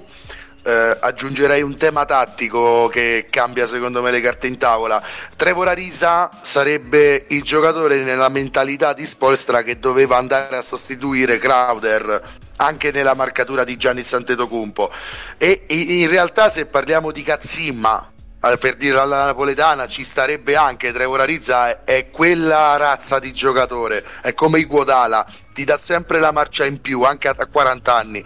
[0.63, 5.01] eh, aggiungerei un tema tattico che cambia secondo me le carte in tavola.
[5.35, 12.21] Trevor Arisa sarebbe il giocatore nella mentalità di Spolstra che doveva andare a sostituire Crowder
[12.57, 14.91] anche nella marcatura di Gianni Santetocumpo
[15.37, 20.91] e in realtà se parliamo di Cazzimma eh, per dire alla napoletana ci starebbe anche.
[20.91, 24.03] Trevor Arizza è quella razza di giocatore.
[24.21, 28.25] È come Iguodala ti dà sempre la marcia in più anche a 40 anni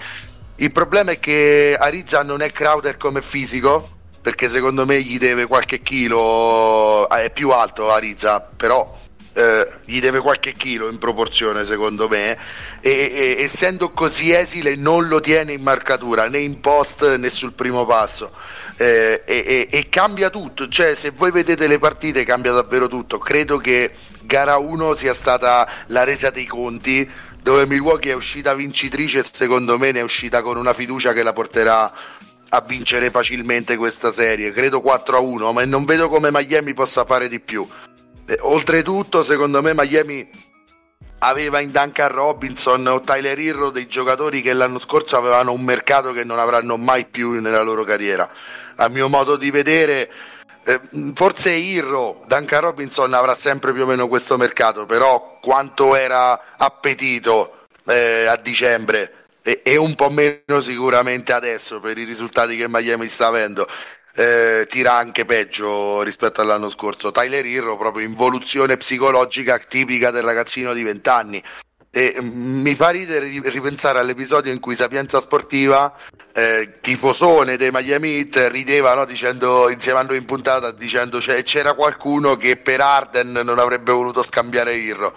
[0.57, 3.89] il problema è che Arizza non è Crowder come fisico,
[4.21, 8.97] perché secondo me gli deve qualche chilo, eh, è più alto Arizza, però
[9.33, 12.37] eh, gli deve qualche chilo in proporzione secondo me.
[12.81, 17.53] E, e, essendo così esile non lo tiene in marcatura né in post né sul
[17.53, 18.31] primo passo.
[18.77, 23.19] Eh, e, e, cambia tutto cioè se voi vedete le partite cambia davvero tutto.
[23.19, 23.93] Credo che
[24.23, 27.09] gara 1 sia stata la resa dei conti
[27.47, 31.23] dove Milwaukee è uscita vincitrice e secondo me ne è uscita con una fiducia che
[31.23, 31.93] la porterà
[32.49, 34.51] a vincere facilmente questa serie.
[34.51, 37.65] Credo 4-1, ma non vedo come Miami possa fare di più.
[38.25, 40.29] E, oltretutto, secondo me Miami
[41.19, 46.11] aveva in Duncan Robinson o Tyler Hirro dei giocatori che l'anno scorso avevano un mercato
[46.11, 48.29] che non avranno mai più nella loro carriera.
[48.75, 50.11] A mio modo di vedere
[50.67, 50.81] eh,
[51.13, 57.67] forse Irro, Duncan Robinson avrà sempre più o meno questo mercato, però quanto era appetito
[57.85, 63.07] eh, a dicembre e, e, un po' meno sicuramente adesso per i risultati che Miami
[63.07, 63.65] sta avendo.
[64.13, 67.11] Eh, tira anche peggio rispetto all'anno scorso.
[67.11, 71.43] Tyler Irro, proprio involuzione psicologica tipica del ragazzino di 20 anni.
[71.97, 75.91] E mm, mi fa ridere ripensare all'episodio in cui Sapienza Sportiva,
[76.31, 81.41] eh, tifosone dei Miami Heat, rideva no, dicendo, insieme a noi in puntata dicendo cioè,
[81.41, 85.15] c'era qualcuno che per Arden non avrebbe voluto scambiare Irro.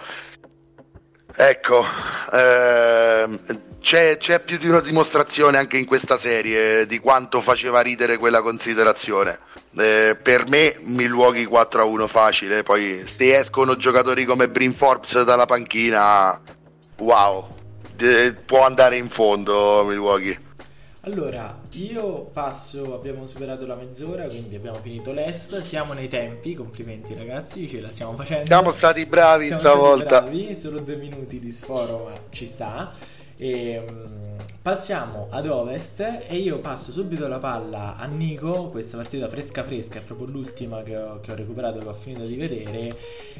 [1.35, 1.85] Ecco,
[2.33, 3.39] ehm,
[3.79, 8.41] c'è, c'è, più di una dimostrazione anche in questa serie di quanto faceva ridere quella
[8.41, 9.37] considerazione.
[9.77, 16.41] Eh, per me Milwaukee 4-1 facile, poi se escono giocatori come Brin Forbes dalla panchina
[17.01, 17.47] wow,
[17.95, 20.49] de- può andare in fondo Milwaukee.
[21.03, 27.15] Allora, io passo, abbiamo superato la mezz'ora, quindi abbiamo finito l'est, siamo nei tempi, complimenti
[27.15, 28.45] ragazzi, ce la stiamo facendo.
[28.45, 30.17] Siamo stati bravi siamo stavolta.
[30.17, 32.93] Stati bravi, solo due minuti di sforo, ma ci sta.
[33.41, 39.27] E, um, passiamo ad ovest e io passo subito la palla a Nico, questa partita
[39.27, 42.95] fresca fresca, è proprio l'ultima che ho, che ho recuperato, che ho finito di vedere,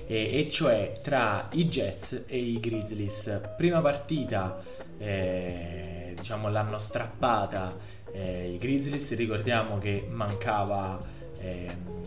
[0.07, 3.41] e, e, cioè tra i Jets e i Grizzlies.
[3.55, 4.59] Prima partita,
[4.97, 7.77] eh, diciamo l'hanno strappata
[8.11, 10.97] eh, i Grizzlies, ricordiamo che mancava...
[11.39, 11.99] Eh,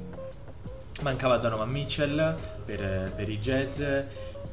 [1.03, 4.05] mancava Donovan Mitchell per, per i Jets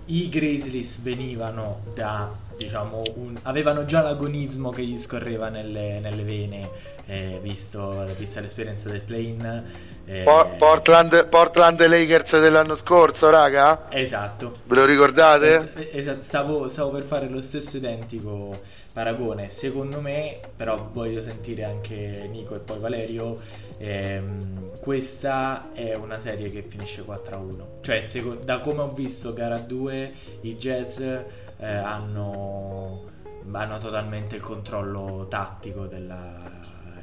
[0.05, 6.69] i Grizzlies venivano da diciamo un, avevano già l'agonismo che gli scorreva nelle, nelle vene
[7.07, 9.63] eh, visto, vista l'esperienza del play-in
[10.05, 10.23] eh,
[10.57, 13.87] Portland, Portland Lakers dell'anno scorso raga?
[13.89, 14.57] Esatto.
[14.65, 15.71] Ve lo ricordate?
[15.75, 18.59] Es- esatto stavo, stavo per fare lo stesso identico
[18.91, 19.49] paragone.
[19.49, 23.39] Secondo me però voglio sentire anche Nico e poi Valerio
[23.81, 29.57] ehm, questa è una serie che finisce 4-1 cioè se, da come ho visto gara
[29.57, 31.25] 2 i Jazz eh,
[31.59, 33.03] hanno,
[33.51, 36.59] hanno, totalmente il controllo tattico della,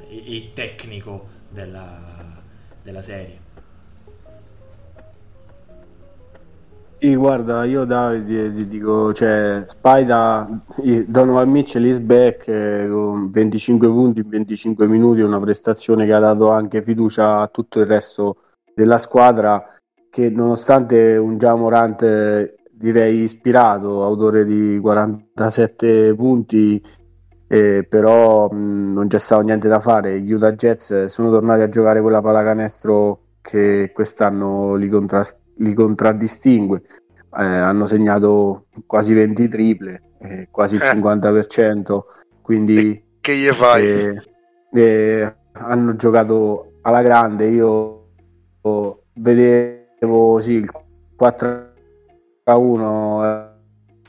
[0.07, 2.41] e, e tecnico della,
[2.81, 3.47] della serie
[7.01, 10.63] Sì, guarda, io Davide ti dico, cioè, Spider,
[11.07, 16.19] Donovan Mitchell is back eh, con 25 punti in 25 minuti, una prestazione che ha
[16.19, 18.37] dato anche fiducia a tutto il resto
[18.75, 19.75] della squadra
[20.09, 26.83] che nonostante un Jamorant direi ispirato, autore di 47 punti,
[27.47, 30.19] eh, però mh, non c'è stato niente da fare.
[30.19, 36.81] Gli Utah Jets sono tornati a giocare quella pallacanestro che quest'anno li contrasta li contraddistingue.
[37.37, 40.91] eh, hanno segnato quasi 20 triple, eh, quasi il eh.
[40.93, 41.99] 50%,
[42.41, 43.85] quindi che gli fai?
[43.85, 44.23] Eh,
[44.73, 48.07] eh, hanno giocato alla grande, io
[49.13, 50.71] vedevo sì, il
[51.15, 51.71] 4
[52.45, 53.23] a 1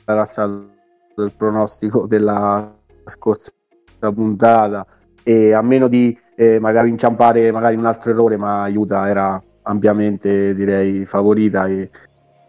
[0.04, 0.68] era stato
[1.16, 2.74] il pronostico della
[3.04, 3.52] scorsa
[3.98, 4.86] puntata
[5.22, 10.54] e a meno di eh, magari inciampare magari un altro errore ma aiuta era ampiamente
[10.54, 11.90] direi favorita e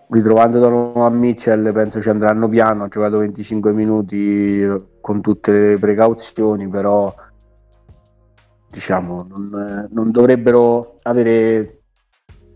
[0.10, 4.66] ritrovando Donovan Mitchell penso ci andranno piano ha giocato 25 minuti
[5.00, 7.14] con tutte le precauzioni però
[8.72, 11.82] diciamo non, non dovrebbero avere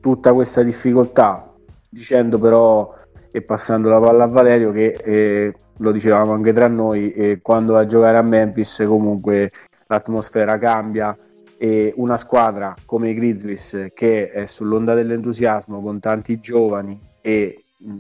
[0.06, 1.52] tutta questa difficoltà.
[1.90, 2.94] Dicendo però
[3.32, 7.74] e passando la palla a Valerio che eh, lo dicevamo anche tra noi eh, quando
[7.74, 9.52] va a giocare a Memphis comunque
[9.88, 11.18] l'atmosfera cambia
[11.58, 17.96] e una squadra come i Grizzlies che è sull'onda dell'entusiasmo con tanti giovani e mh,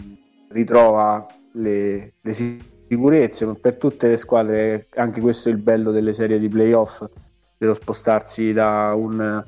[0.49, 6.37] ritrova le, le sicurezze per tutte le squadre anche questo è il bello delle serie
[6.37, 7.03] di playoff
[7.57, 9.43] dello spostarsi da un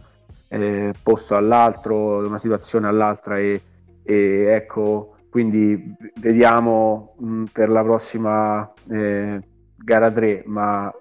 [0.47, 3.61] eh, posto all'altro da una situazione all'altra e,
[4.03, 9.41] e ecco quindi vediamo mh, per la prossima eh,
[9.75, 10.93] gara 3 ma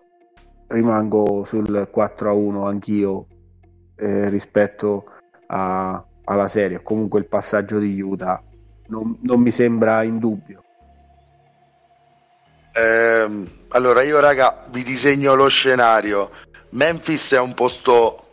[0.68, 3.26] rimango sul 4 a 1 anch'io
[3.96, 5.04] eh, rispetto
[5.46, 6.82] a, alla serie.
[6.82, 8.42] Comunque il passaggio di Utah
[8.88, 10.62] non, non mi sembra in dubbio.
[12.72, 16.30] Eh, allora io raga vi disegno lo scenario.
[16.70, 18.25] Memphis è un posto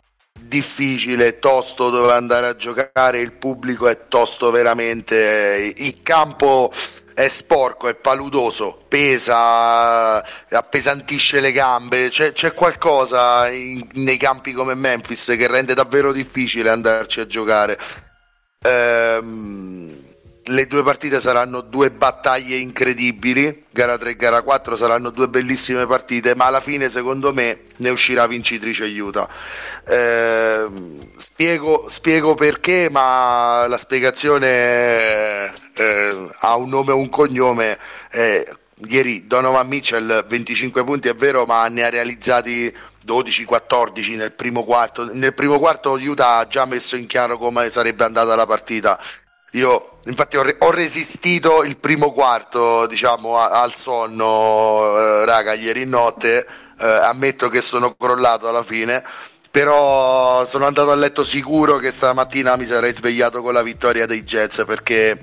[0.54, 6.72] difficile, tosto dove andare a giocare, il pubblico è tosto veramente, il campo
[7.12, 14.74] è sporco, è paludoso, pesa, appesantisce le gambe, c'è, c'è qualcosa in, nei campi come
[14.74, 17.76] Memphis che rende davvero difficile andarci a giocare.
[18.62, 20.03] Ehm,
[20.46, 25.86] le due partite saranno due battaglie incredibili, gara 3 e gara 4 saranno due bellissime
[25.86, 29.28] partite, ma alla fine secondo me ne uscirà vincitrice Utah.
[29.86, 30.66] Eh,
[31.16, 37.78] spiego, spiego, perché, ma la spiegazione eh, ha un nome e un cognome.
[38.10, 38.46] Eh,
[38.88, 42.74] ieri Donovan Mitchell 25 punti è vero, ma ne ha realizzati
[43.06, 45.08] 12-14 nel primo quarto.
[45.10, 49.00] Nel primo quarto Utah ha già messo in chiaro come sarebbe andata la partita
[49.54, 55.54] io infatti ho, re- ho, resistito il primo quarto, diciamo, a- al sonno, eh, raga,
[55.54, 56.46] ieri notte.
[56.76, 59.04] Eh, ammetto che sono crollato alla fine,
[59.48, 64.24] però sono andato a letto sicuro che stamattina mi sarei svegliato con la vittoria dei
[64.24, 65.16] Jets perché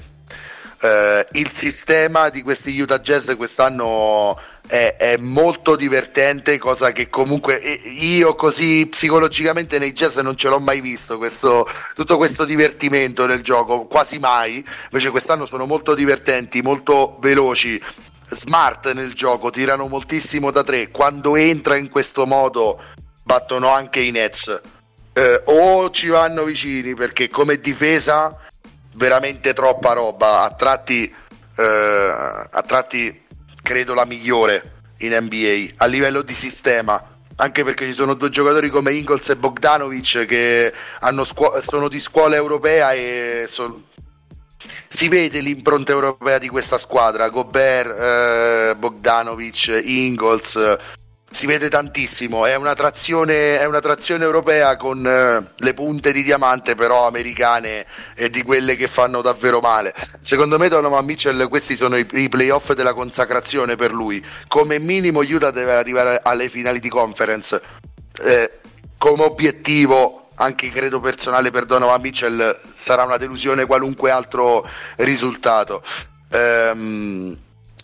[0.80, 4.40] eh, il sistema di questi Utah Jazz quest'anno
[4.72, 10.60] è, è, molto divertente, cosa che comunque io così psicologicamente nei jazz non ce l'ho
[10.60, 16.62] mai visto, questo, tutto questo divertimento nel gioco, quasi mai, invece quest'anno sono molto divertenti,
[16.62, 17.84] molto veloci,
[18.30, 22.82] smart nel gioco, tirano moltissimo da tre, quando entra in questo modo
[23.24, 24.62] battono anche i Nets.
[25.12, 28.38] Eh, o ci vanno vicini perché come difesa
[28.94, 30.44] veramente troppa roba.
[30.44, 31.14] A tratti,
[31.58, 33.22] eh, a tratti
[33.62, 38.70] credo la migliore in NBA a livello di sistema anche perché ci sono due giocatori
[38.70, 40.74] come Ingles e Bogdanovic che
[41.24, 43.84] scu- sono di scuola europea e son-
[44.88, 47.30] si vede l'impronta europea di questa squadra.
[47.30, 50.78] Gobert, eh, Bogdanovic, Ingles
[51.32, 56.24] si vede tantissimo, è una trazione, è una trazione europea con eh, le punte di
[56.24, 59.96] diamante però americane e di quelle che fanno davvero male.
[60.22, 65.22] Secondo me Donovan Mitchell questi sono i, i playoff della consacrazione per lui, come minimo
[65.22, 67.62] Utah deve arrivare alle finali di conference.
[68.22, 68.60] Eh,
[68.98, 74.68] come obiettivo anche credo personale per Donovan Mitchell sarà una delusione qualunque altro
[74.98, 75.82] risultato.
[76.30, 77.38] Ehm,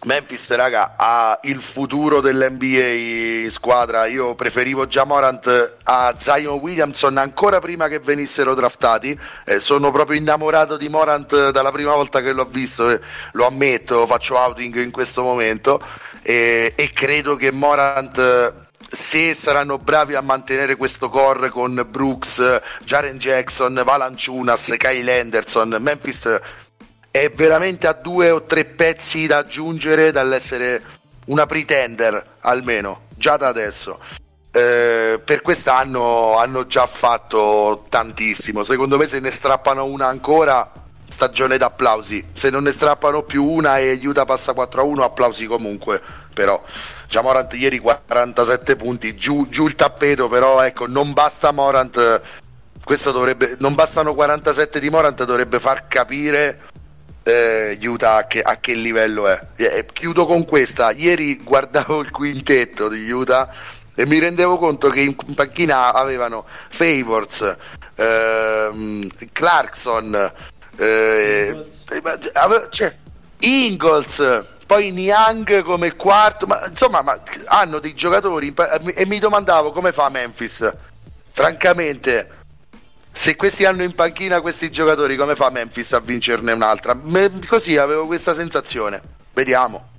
[0.04, 4.06] Memphis, raga, ha il futuro dell'NBA squadra.
[4.06, 9.20] Io preferivo già Morant a Zion Williamson ancora prima che venissero draftati.
[9.44, 14.06] Eh, sono proprio innamorato di Morant dalla prima volta che l'ho visto, eh, lo ammetto,
[14.06, 15.82] faccio outing in questo momento.
[16.22, 23.18] Eh, e credo che Morant se saranno bravi a mantenere questo core con Brooks, Jaren
[23.18, 26.40] Jackson, Valanciunas, Kyle Anderson, Memphis
[27.12, 30.84] è veramente a due o tre pezzi da aggiungere dall'essere
[31.26, 34.00] una pretender almeno già da adesso.
[34.52, 38.64] Eh, per quest'anno hanno già fatto tantissimo.
[38.64, 40.72] Secondo me se ne strappano una ancora
[41.10, 42.28] stagione d'applausi.
[42.34, 46.02] Se non ne strappano più una e Utah passa 4-1 applausi comunque.
[46.34, 46.62] Però
[47.08, 52.22] già Morant ieri 47 punti giù, giù il tappeto però ecco non basta Morant
[52.84, 56.60] questo dovrebbe non bastano 47 di Morant dovrebbe far capire
[57.28, 59.40] eh, Utah a che, a che livello è.
[59.58, 60.92] Eh, chiudo con questa.
[60.92, 63.50] Ieri guardavo il quintetto di Utah
[63.94, 67.56] e mi rendevo conto che in, in panchina avevano Favors,
[67.96, 70.32] ehm, Clarkson,
[70.78, 72.96] eh, eh cioè,
[73.40, 78.54] Ingalls, poi Niang come quarto, ma insomma ma hanno dei giocatori
[78.96, 80.72] e mi domandavo come fa Memphis.
[81.34, 82.37] Francamente,
[83.18, 86.94] se questi hanno in panchina questi giocatori, come fa Memphis a vincerne un'altra?
[86.94, 89.02] Me, così avevo questa sensazione.
[89.34, 89.97] Vediamo.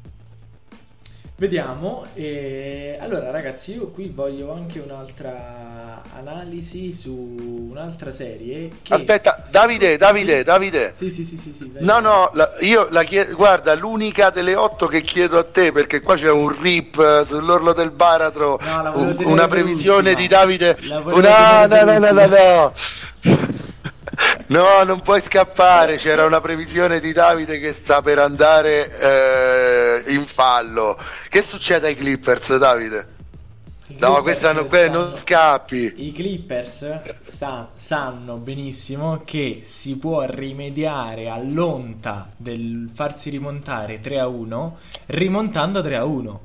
[1.41, 2.07] Vediamo.
[2.15, 2.99] E...
[3.01, 7.15] Allora, ragazzi, io qui voglio anche un'altra analisi su
[7.71, 8.69] un'altra serie.
[8.89, 10.43] Aspetta, Davide, Davide, sì.
[10.43, 10.93] Davide.
[10.97, 11.55] Sì, sì, sì, sì.
[11.57, 13.37] sì no, no, la, io la chiedo.
[13.37, 17.93] Guarda, l'unica delle otto che chiedo a te, perché qua c'è un rip sull'orlo del
[17.93, 18.59] baratro.
[18.61, 20.77] No, un, una previsione di Davide.
[21.05, 21.67] Una...
[21.67, 22.73] No, no, no, no, no.
[24.49, 25.97] No, non puoi scappare.
[25.97, 30.99] C'era una previsione di Davide che sta per andare eh, in fallo.
[31.29, 33.17] Che succede ai Clippers, Davide?
[33.99, 35.95] no, questa non, stanno, non scappi.
[35.97, 44.27] I Clippers sta, sanno benissimo che si può rimediare all'onta del farsi rimontare 3 a
[44.27, 46.41] 1 rimontando 3 a 1.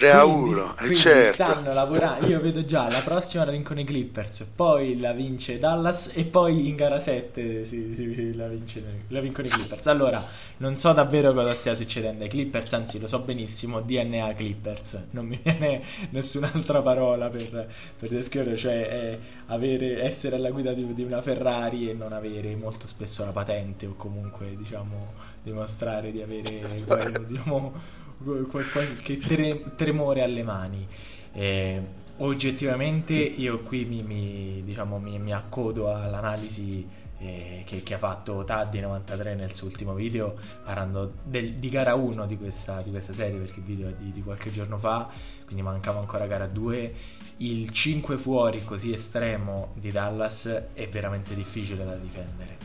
[0.00, 1.44] 3 a 1, quindi certo.
[1.44, 2.26] stanno lavorando.
[2.26, 6.68] Io vedo già la prossima la vincono i Clippers, poi la vince Dallas e poi
[6.68, 9.86] in gara 7 si, si, la, vince, la, vincono i Clippers.
[9.88, 10.26] Allora,
[10.56, 15.26] non so davvero cosa stia succedendo ai Clippers, anzi lo so benissimo, DNA Clippers, non
[15.26, 21.20] mi viene nessun'altra parola per, per descrivere, cioè avere, essere alla guida di, di una
[21.20, 26.84] Ferrari e non avere molto spesso la patente o comunque diciamo dimostrare di avere
[27.28, 30.86] diciamo, qualche tre, tremore alle mani.
[31.32, 31.82] Eh,
[32.18, 36.86] oggettivamente io qui mi, mi, diciamo, mi, mi accodo all'analisi
[37.18, 42.26] eh, che, che, ha fatto Taddy93 nel suo ultimo video parlando del, di gara 1
[42.26, 45.08] di questa, di questa, serie perché il video è di, di, qualche giorno fa
[45.44, 46.94] quindi mancava ancora gara 2
[47.38, 52.56] il 5 fuori così estremo di Dallas è veramente difficile da difendere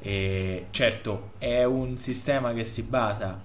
[0.00, 3.40] e certo è un sistema che si basa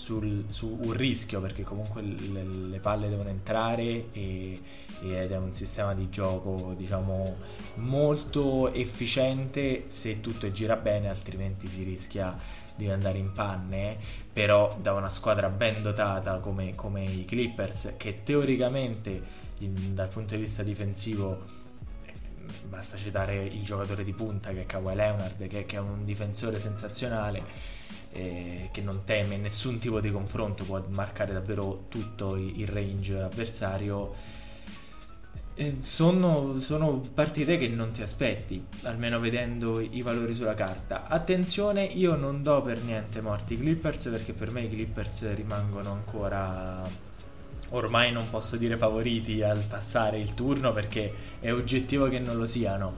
[0.00, 4.58] sul, su un rischio perché comunque le, le palle devono entrare e,
[5.02, 7.36] ed è un sistema di gioco diciamo
[7.74, 12.34] molto efficiente se tutto gira bene altrimenti si rischia
[12.74, 13.98] di andare in panne
[14.32, 19.22] però da una squadra ben dotata come, come i Clippers che teoricamente
[19.58, 21.58] in, dal punto di vista difensivo
[22.70, 26.58] basta citare il giocatore di punta che è Kawhi Leonard che, che è un difensore
[26.58, 27.78] sensazionale
[28.12, 34.14] eh, che non teme nessun tipo di confronto, può marcare davvero tutto il range avversario.
[35.54, 41.06] Eh, sono, sono, partite che non ti aspetti, almeno vedendo i valori sulla carta.
[41.06, 45.92] Attenzione, io non do per niente morti i Clippers perché per me i Clippers rimangono
[45.92, 47.08] ancora
[47.70, 52.46] ormai non posso dire favoriti al passare il turno perché è oggettivo che non lo
[52.46, 52.94] siano,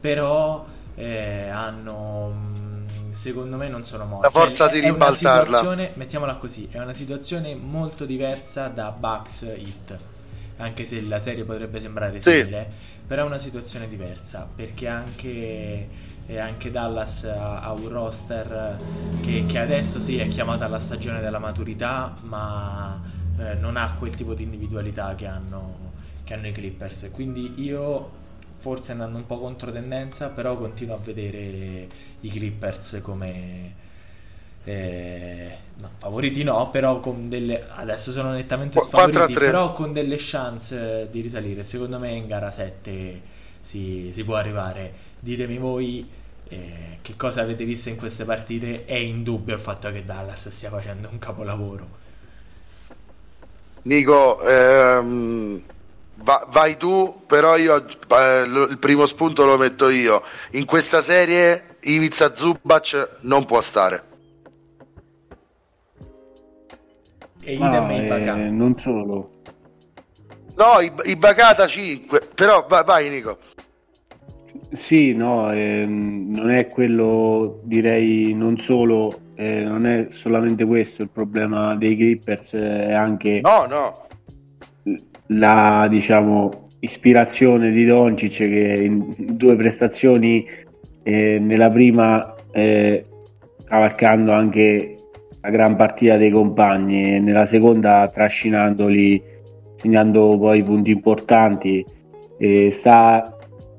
[0.00, 2.85] però eh, hanno mm,
[3.16, 4.24] secondo me non sono morti.
[4.24, 5.90] La forza cioè, di ribaltarla.
[5.94, 9.96] Mettiamola così, è una situazione molto diversa da Bucks Hit.
[10.58, 12.76] Anche se la serie potrebbe sembrare simile, sì.
[13.06, 15.88] però è una situazione diversa perché anche,
[16.38, 18.76] anche Dallas ha, ha, un roster
[19.22, 22.98] che, che, adesso sì è chiamata alla stagione della maturità, ma
[23.38, 25.92] eh, non ha quel tipo di individualità che hanno,
[26.24, 27.10] che hanno i Clippers.
[27.12, 28.24] Quindi io
[28.58, 31.88] forse andando un po' contro tendenza, però continuo a vedere
[32.20, 33.84] i Clippers come
[34.68, 41.08] eh, no, favoriti no, però con delle adesso sono nettamente sfavoriti, però con delle chance
[41.08, 41.62] di risalire.
[41.62, 43.20] Secondo me in gara 7
[43.62, 44.92] si, si può arrivare.
[45.20, 46.08] Ditemi voi
[46.48, 48.84] eh, che cosa avete visto in queste partite.
[48.86, 52.04] È indubbio il fatto che Dallas stia facendo un capolavoro.
[53.82, 55.62] Nico, ehm,
[56.18, 60.22] Va, vai tu, però io eh, il primo spunto lo metto io.
[60.52, 64.04] In questa serie Ivica Zubac non può stare.
[67.42, 69.30] E idem ah, eh, non solo.
[70.56, 73.38] No, i, i Bacata 5, però vai, vai Nico.
[74.72, 81.10] Sì, no, ehm, non è quello, direi non solo, eh, non è solamente questo il
[81.10, 83.40] problema dei Clippers, è anche...
[83.42, 84.05] No, no
[85.28, 90.46] la diciamo, ispirazione di Doncic che in due prestazioni
[91.02, 93.04] eh, nella prima eh,
[93.64, 94.96] cavalcando anche
[95.40, 99.22] la gran partita dei compagni e nella seconda trascinandoli
[99.76, 101.84] segnando poi punti importanti
[102.38, 103.36] eh, sta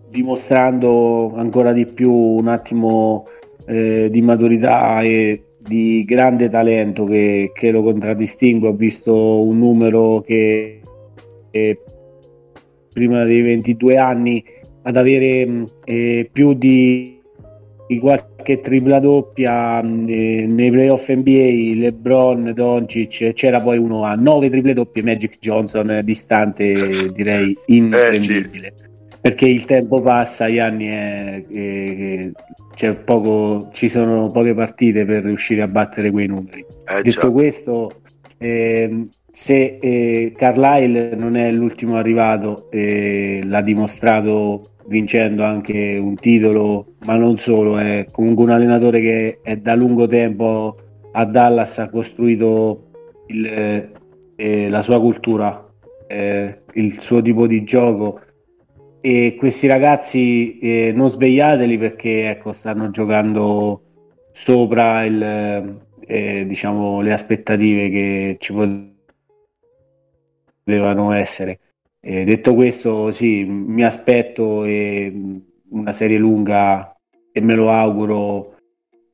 [0.10, 3.26] dimostrando ancora di più un attimo
[3.66, 8.70] eh, di maturità e di grande talento che, che, lo contraddistingue.
[8.70, 10.77] Ho visto un numero che,
[12.94, 14.44] prima dei 22 anni
[14.84, 17.20] ad avere eh, più di,
[17.88, 24.50] di, qualche tripla doppia eh, nei playoff NBA, LeBron, Doncic, c'era poi uno a 9
[24.50, 28.68] triple doppie, Magic Johnson, distante direi imprendibile.
[28.68, 28.88] Eh, sì
[29.28, 32.32] perché il tempo passa, gli anni è, è,
[32.80, 36.66] è poco, ci sono poche partite per riuscire a battere quei numeri.
[36.86, 37.32] Eh, Detto già.
[37.32, 38.02] questo,
[38.38, 39.08] eh,
[39.40, 47.18] se eh, Carlisle non è l'ultimo arrivato, eh, l'ha dimostrato vincendo anche un titolo, ma
[47.18, 50.76] non solo, è comunque un allenatore che è da lungo tempo
[51.12, 52.90] a Dallas, ha costruito
[53.28, 53.92] il,
[54.36, 55.70] eh, la sua cultura,
[56.08, 58.20] eh, il suo tipo di gioco.
[59.02, 63.84] E questi ragazzi eh, non svegliateli perché ecco, stanno giocando
[64.32, 65.78] sopra il,
[66.08, 68.96] eh, diciamo, le aspettative che ci potevano
[71.14, 71.60] essere.
[72.00, 74.64] Eh, detto questo, sì, mi aspetto
[75.70, 76.96] una serie lunga
[77.32, 78.56] e me lo auguro.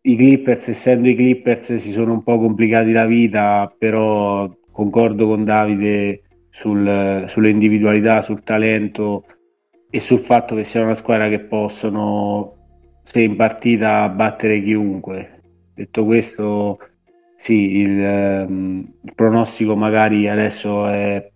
[0.02, 5.44] I Clippers, essendo i Clippers, si sono un po' complicati la vita, però concordo con
[5.44, 9.26] Davide sul, sulle individualità, sul talento
[9.90, 15.42] e sul fatto che sia una squadra che possono, se in partita, battere chiunque.
[15.74, 16.80] Detto questo,
[17.36, 21.32] sì, il, um, il pronostico magari adesso è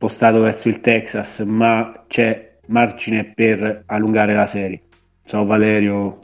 [0.00, 4.80] spostato verso il Texas, ma c'è margine per allungare la serie.
[5.26, 6.18] So Valerio,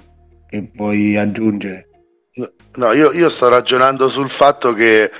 [0.48, 1.86] che vuoi aggiungere?
[2.76, 5.10] No, io, io sto ragionando sul fatto che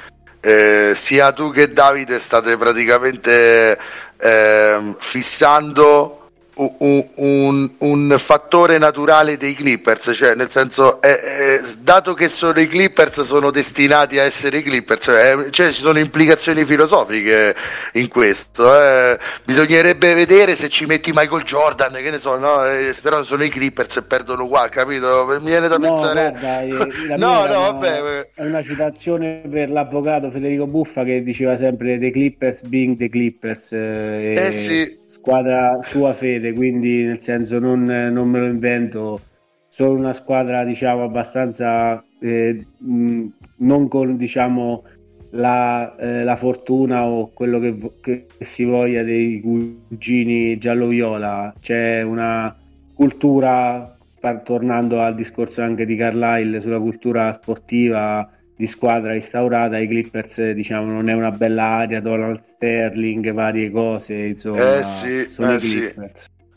[0.40, 3.78] eh, sia tu che Davide state praticamente
[4.16, 6.25] eh, fissando
[6.56, 12.58] un, un, un, fattore naturale dei Clippers, cioè nel senso, eh, eh, dato che sono
[12.60, 17.54] i Clippers, sono destinati a essere i Clippers, eh, cioè ci sono implicazioni filosofiche
[17.92, 18.74] in questo.
[18.74, 19.18] Eh.
[19.44, 22.64] Bisognerebbe vedere se ci metti Michael Jordan, che ne so, no?
[22.64, 25.26] Eh, però sono i Clippers e perdono uguale, capito?
[25.40, 26.30] Mi viene da no, pensare.
[26.30, 28.30] Guarda, eh, no, no, vabbè.
[28.34, 33.72] È una citazione per l'avvocato Federico Buffa che diceva sempre The Clippers being the Clippers.
[33.72, 39.20] eh sì squadra sua fede, quindi nel senso non, non me lo invento,
[39.68, 44.84] sono una squadra diciamo abbastanza eh, non con diciamo
[45.30, 52.56] la, eh, la, fortuna o quello che, che, si voglia dei cugini giallo-viola, c'è una
[52.94, 53.96] cultura,
[54.44, 60.90] tornando al discorso anche di Carlisle sulla cultura sportiva di squadra instaurata i Clippers diciamo
[60.90, 65.94] non è una bella aria Donald Sterling varie cose insomma eh sì, sono eh sì.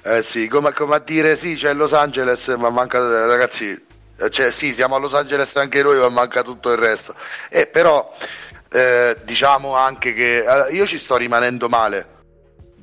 [0.02, 3.78] Eh sì, come, come, a dire sì c'è Los Angeles ma manca ragazzi
[4.30, 7.16] cioè, sì siamo a Los Angeles anche noi ma manca tutto il resto.
[7.50, 8.14] Eh, però
[8.72, 12.18] eh, diciamo anche che eh, io ci sto rimanendo male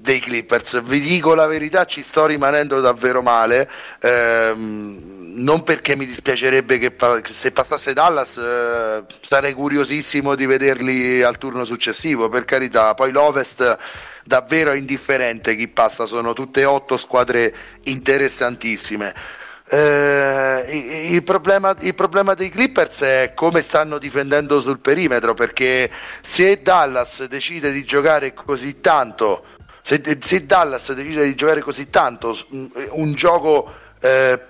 [0.07, 0.83] dei Clippers.
[0.83, 3.69] Vi dico la verità, ci sto rimanendo davvero male.
[4.01, 11.23] Ehm, non perché mi dispiacerebbe che pa- se passasse Dallas eh, sarei curiosissimo di vederli
[11.23, 12.95] al turno successivo, per carità.
[12.95, 13.77] Poi l'Ovest
[14.25, 17.53] davvero è indifferente chi passa, sono tutte otto squadre
[17.83, 19.13] interessantissime.
[19.69, 25.91] Eh, il, problema, il, problema, dei Clippers è come stanno difendendo sul perimetro perché
[26.21, 29.56] se Dallas decide di giocare così tanto
[29.87, 32.37] se, se Dallas decide di giocare così tanto
[32.91, 34.45] un gioco eh,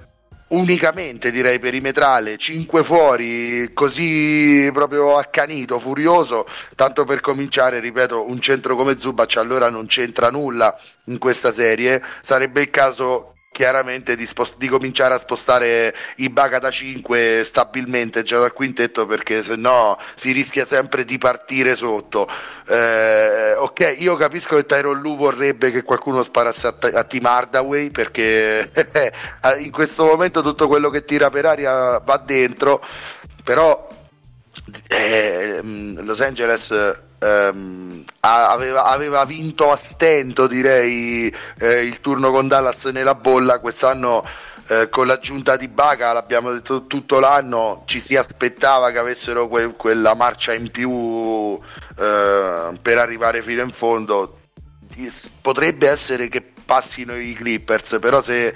[0.49, 8.77] unicamente direi perimetrale 5 fuori così proprio accanito furioso tanto per cominciare ripeto un centro
[8.77, 10.75] come Zubac allora non c'entra nulla
[11.07, 12.03] in questa serie.
[12.23, 18.23] Sarebbe il caso chiaramente di, spost- di, cominciare a spostare i Baca da 5 stabilmente
[18.23, 22.29] già dal quintetto perché se no si rischia sempre di partire sotto.
[22.69, 27.25] Eh, ok io capisco che Tyron Lu vorrebbe che qualcuno sparasse a, t- a Team
[27.25, 28.71] Hardaway perché
[29.61, 32.85] in questo momento tutto quello che tira per aria va dentro
[33.43, 33.96] però
[34.89, 36.71] eh, Los Angeles
[37.19, 43.61] ehm, aveva, aveva, vinto a stento direi eh, il turno con Dallas nella bolla.
[43.61, 44.25] Quest'anno
[44.69, 49.73] eh, con l'aggiunta di Baga l'abbiamo detto tutto l'anno ci si aspettava che avessero que-
[49.75, 51.59] quella marcia in più
[51.99, 54.41] eh, per arrivare fino in fondo.
[55.41, 58.55] Potrebbe essere che passino i Clippers però se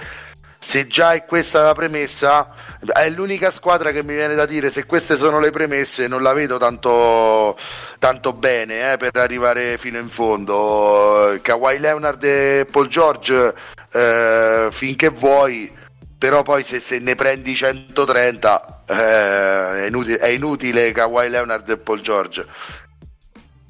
[0.63, 2.53] se già è questa la premessa,
[2.93, 6.33] è l'unica squadra che mi viene da dire se queste sono le premesse non la
[6.33, 7.57] vedo tanto,
[7.97, 11.35] tanto bene eh, per arrivare fino in fondo.
[11.41, 13.55] Kawhi Leonard e Paul George,
[13.91, 15.75] eh, finché vuoi,
[16.15, 21.77] però poi se, se ne prendi 130 eh, è, inutile, è inutile Kawhi Leonard e
[21.77, 22.45] Paul George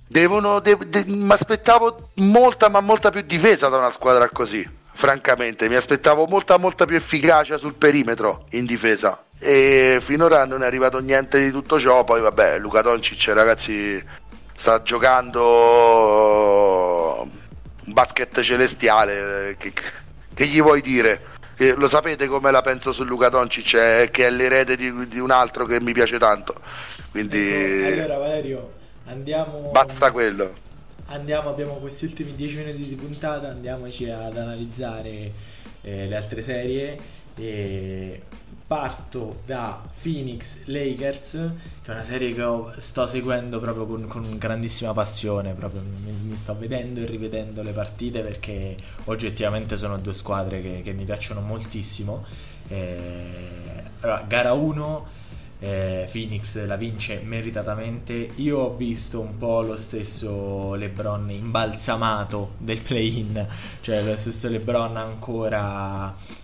[0.09, 5.67] devono de, de, mi aspettavo molta ma molta più difesa da una squadra così francamente
[5.69, 9.23] mi aspettavo molta molta più efficacia sul perimetro in difesa.
[9.39, 12.03] E finora non è arrivato niente di tutto ciò.
[12.03, 14.03] Poi vabbè Luca Doncic ragazzi
[14.53, 15.39] sta giocando
[17.21, 19.73] un basket celestiale che,
[20.33, 21.29] che gli vuoi dire?
[21.55, 25.19] Che lo sapete come la penso su Luca Doncic è, che è l'erede di, di,
[25.19, 26.55] un altro che mi piace tanto.
[27.09, 28.73] Quindi allora Valerio
[29.05, 30.69] andiamo basta quello
[31.12, 35.32] andiamo abbiamo questi ultimi 10 minuti di puntata andiamoci ad analizzare
[35.82, 36.99] eh, le altre serie
[37.36, 38.22] e
[38.72, 41.32] parto da Phoenix Lakers,
[41.82, 46.57] che è una serie che sto seguendo proprio con, con grandissima passione, mi, mi, sto
[46.57, 52.24] vedendo e rivedendo le partite perché oggettivamente sono due squadre che, che mi piacciono moltissimo.
[52.70, 55.07] Eh, allora, gara 1,
[55.62, 58.32] eh, Phoenix la vince meritatamente.
[58.36, 63.45] Io ho visto un po' lo stesso LeBron imbalsamato del play-in,
[63.82, 66.39] cioè lo stesso LeBron ancora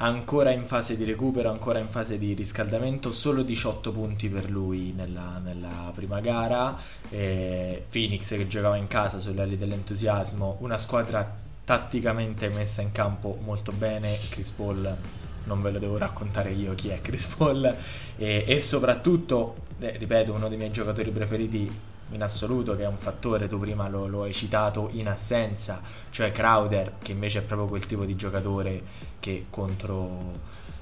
[0.00, 4.92] ancora in fase di recupero, ancora in fase di riscaldamento, solo 18 punti per lui
[4.92, 6.78] nella, nella prima gara,
[7.10, 11.34] eh, Phoenix che giocava in casa sulle ali dell'entusiasmo, una squadra
[11.64, 14.96] tatticamente messa in campo molto bene, Chris Paul
[15.48, 17.74] non ve lo devo raccontare io chi è Chris Paul
[18.16, 21.70] e, e soprattutto, eh, ripeto, uno dei miei giocatori preferiti
[22.10, 25.80] in assoluto che è un fattore, tu prima lo, lo, hai citato in assenza,
[26.10, 28.82] cioè Crowder che invece è proprio quel tipo di giocatore
[29.18, 30.32] che contro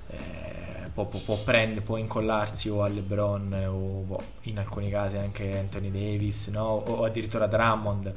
[0.08, 5.16] eh, può, può, può, prendere, può incollarsi o a LeBron o boh, in alcuni casi
[5.16, 6.64] anche Anthony Davis no?
[6.64, 8.14] o addirittura Drummond.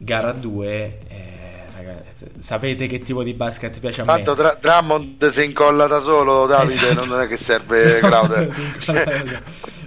[0.00, 4.22] Gara 2, eh, ragazzi, sapete che tipo di basket piace a me?
[4.22, 7.06] Tanto Dr- Drummond si incolla da solo, Davide, esatto.
[7.06, 8.46] non è che serve Crowder.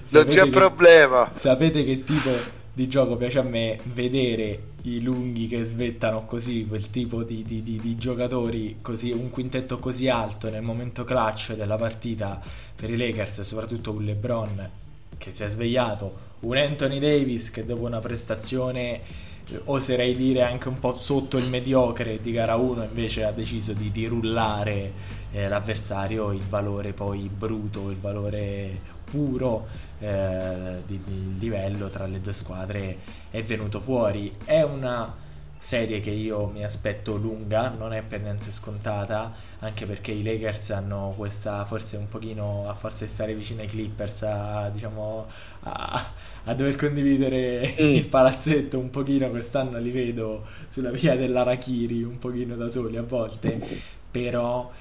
[0.10, 1.32] non c'è che, problema.
[1.34, 2.30] Sapete che tipo
[2.74, 3.80] di gioco piace a me?
[3.84, 9.30] Vedere i lunghi che svettano così, quel tipo di, di, di, di, giocatori, così, un
[9.30, 12.42] quintetto così alto nel momento clutch della partita
[12.76, 14.70] per i Lakers e soprattutto un LeBron
[15.18, 19.02] che si è svegliato, un Anthony Davis che dopo una prestazione
[19.66, 23.92] oserei dire anche un po' sotto il mediocre di gara 1 invece ha deciso di,
[23.92, 24.92] di rullare
[25.32, 29.68] eh, l'avversario il valore poi bruto il valore puro
[30.00, 32.98] eh, di, di, livello tra le due squadre
[33.30, 34.34] è venuto fuori.
[34.44, 35.14] È una
[35.60, 40.72] serie che io mi aspetto lunga, non è per niente scontata, anche perché i Lakers
[40.72, 45.28] hanno questa forse un pochino a forza di stare vicino ai Clippers a, diciamo,
[45.64, 46.14] a,
[46.46, 47.90] a dover condividere mm.
[47.90, 53.04] il palazzetto un pochino quest'anno li vedo sulla via dell'Arachiri un pochino da soli a
[53.04, 53.60] volte,
[54.10, 54.72] però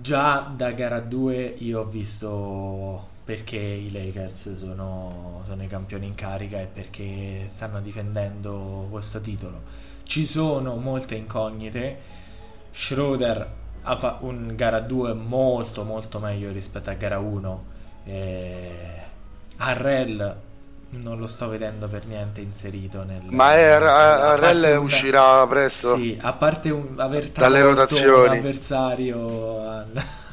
[0.00, 6.14] già da gara 2 io ho visto perché i Lakers sono, sono, i campioni in
[6.14, 9.62] carica e perché stanno difendendo questo titolo.
[10.04, 11.98] Ci sono molte incognite.
[12.70, 13.50] Schroeder
[13.82, 17.64] ha fatto un gara 2 molto molto meglio rispetto a gara 1.
[18.04, 19.05] Eh,
[19.56, 20.36] Harrell
[20.88, 25.96] non lo sto vedendo per niente inserito nel ma è, Arrel uscirà presto?
[25.96, 29.84] Sì a parte un, aver dalle rotazioni un avversario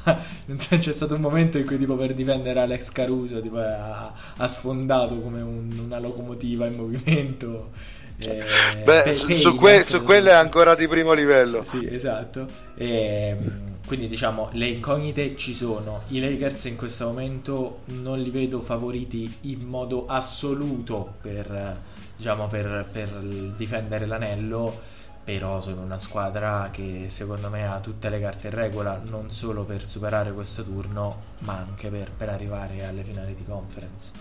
[0.80, 5.16] c'è stato un momento in cui tipo per difendere Alex Caruso tipo, ha, ha sfondato
[5.20, 7.72] come un, una locomotiva in movimento.
[8.20, 8.44] Eh,
[8.84, 11.64] Beh, pe- su, su, que- su quello è ancora di primo livello.
[11.64, 12.46] Sì esatto.
[12.76, 13.38] E,
[13.86, 16.04] quindi diciamo le incognite ci sono.
[16.08, 21.78] I Lakers in questo momento non li vedo favoriti in modo assoluto per,
[22.16, 23.10] diciamo, per, per
[23.56, 24.92] difendere l'anello.
[25.24, 29.64] Però sono una squadra che secondo me ha tutte le carte in regola, non solo
[29.64, 34.12] per superare questo turno, ma anche per, per arrivare alle finali di conference.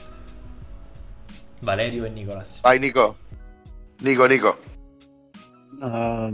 [1.58, 2.60] Valerio e Nicolas.
[2.60, 3.16] Vai Nico.
[3.98, 4.71] Nico, Nico.
[5.82, 6.30] Uh,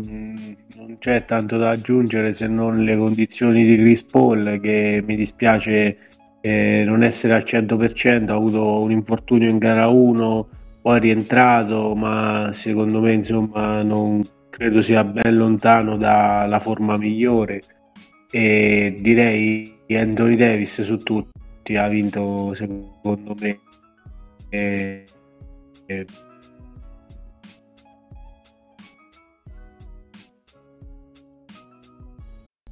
[0.77, 5.97] non c'è tanto da aggiungere se non le condizioni di Chris Paul che mi dispiace
[6.43, 10.49] eh, non essere al 100%, ha avuto un infortunio in gara 1,
[10.83, 17.63] poi è rientrato, ma secondo me insomma non credo sia ben lontano dalla forma migliore.
[18.31, 23.61] E direi Anthony Davis su tutti ha vinto secondo me
[24.51, 25.05] e,
[25.87, 26.07] e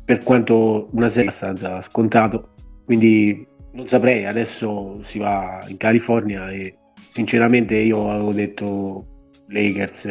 [0.07, 2.55] per quanto una serie abbastanza scontato
[2.87, 6.79] quindi non saprei adesso si va in California e
[7.13, 9.07] sinceramente io avevo detto
[9.49, 10.09] Lakers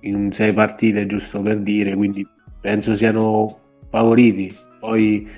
[0.00, 2.26] in sei partite giusto per dire quindi
[2.60, 5.28] penso siano favoriti Poi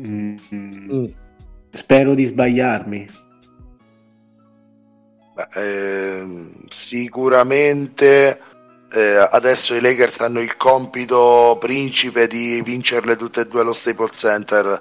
[0.00, 1.04] mm, mm.
[1.70, 3.06] spero di sbagliarmi.
[5.34, 8.40] Beh, eh, sicuramente
[8.94, 14.16] eh, adesso i Lakers hanno il compito principe di vincerle tutte e due allo Staples
[14.16, 14.80] Center.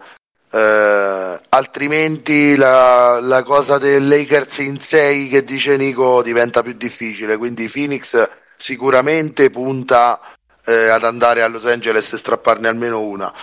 [0.51, 7.38] Eh, altrimenti la, la, cosa del Lakers in 6 che dice Nico diventa più difficile.
[7.38, 10.20] Quindi Phoenix sicuramente punta
[10.64, 13.34] eh, ad andare a Los Angeles e strapparne almeno una.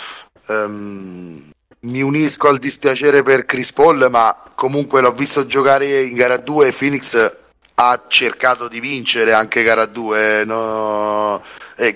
[0.47, 1.51] Um,
[1.81, 6.69] mi unisco al dispiacere per Chris Paul, ma comunque l'ho visto giocare in gara 2
[6.69, 7.39] e Phoenix
[7.83, 11.43] ha cercato di vincere anche gara 2 no?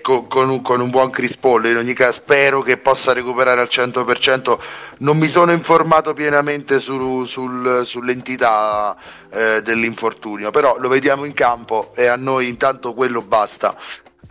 [0.00, 3.60] con, con, un, con, un, buon Chris Paul in ogni caso spero che possa recuperare
[3.60, 4.58] al 100%
[4.98, 8.96] non mi sono informato pienamente su, sul, sull'entità
[9.28, 13.76] eh, dell'infortunio però lo vediamo in campo e a noi intanto quello basta.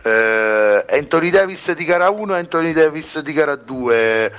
[0.02, 4.32] Eh, Anthony Davis di gara 1 Anthony Davis di gara 2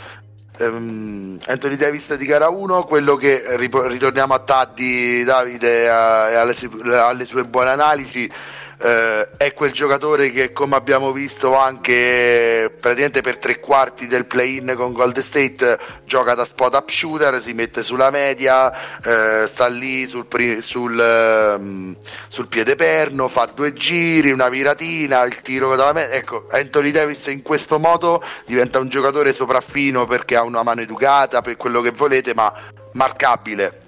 [0.59, 6.55] um, Anthony Davis di gara 1, quello che ritorniamo a Taddi Davide e alle,
[6.97, 8.29] alle sue buone analisi
[8.77, 14.73] eh, è quel giocatore che come abbiamo visto anche praticamente per tre quarti del play-in
[14.75, 18.71] con Gold State gioca da spot up shooter, si mette sulla media,
[19.01, 20.27] eh, sta lì sul,
[20.61, 21.95] sul, um,
[22.27, 26.15] sul, piede perno, fa due giri, una viratina, il tiro dalla media.
[26.15, 31.41] Ecco, Anthony Davis in questo modo diventa un giocatore sopraffino perché ha una mano educata,
[31.41, 32.53] per quello che volete, ma
[32.93, 33.81] marcabile.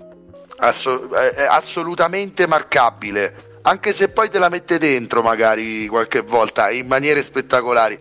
[0.60, 1.10] Asso-
[1.50, 8.00] assolutamente marcabile anche se poi te la mette dentro magari qualche volta in maniere spettacolari.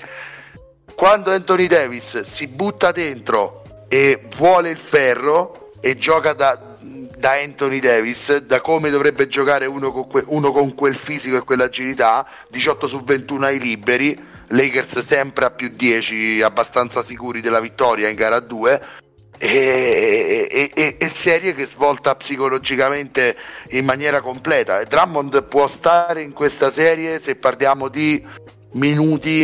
[0.94, 6.76] Quando Anthony Davis si butta dentro e vuole il ferro e gioca da,
[7.18, 11.42] da Anthony Davis, da come dovrebbe giocare uno con, que, uno con quel fisico e
[11.42, 18.08] quell'agilità, 18 su 21 ai liberi, Lakers sempre a più 10, abbastanza sicuri della vittoria
[18.08, 19.04] in gara 2
[19.38, 23.36] e, e, e, serie che svolta psicologicamente
[23.70, 24.82] in maniera completa.
[24.84, 28.24] Drummond può stare in questa serie se parliamo di
[28.72, 29.42] minuti,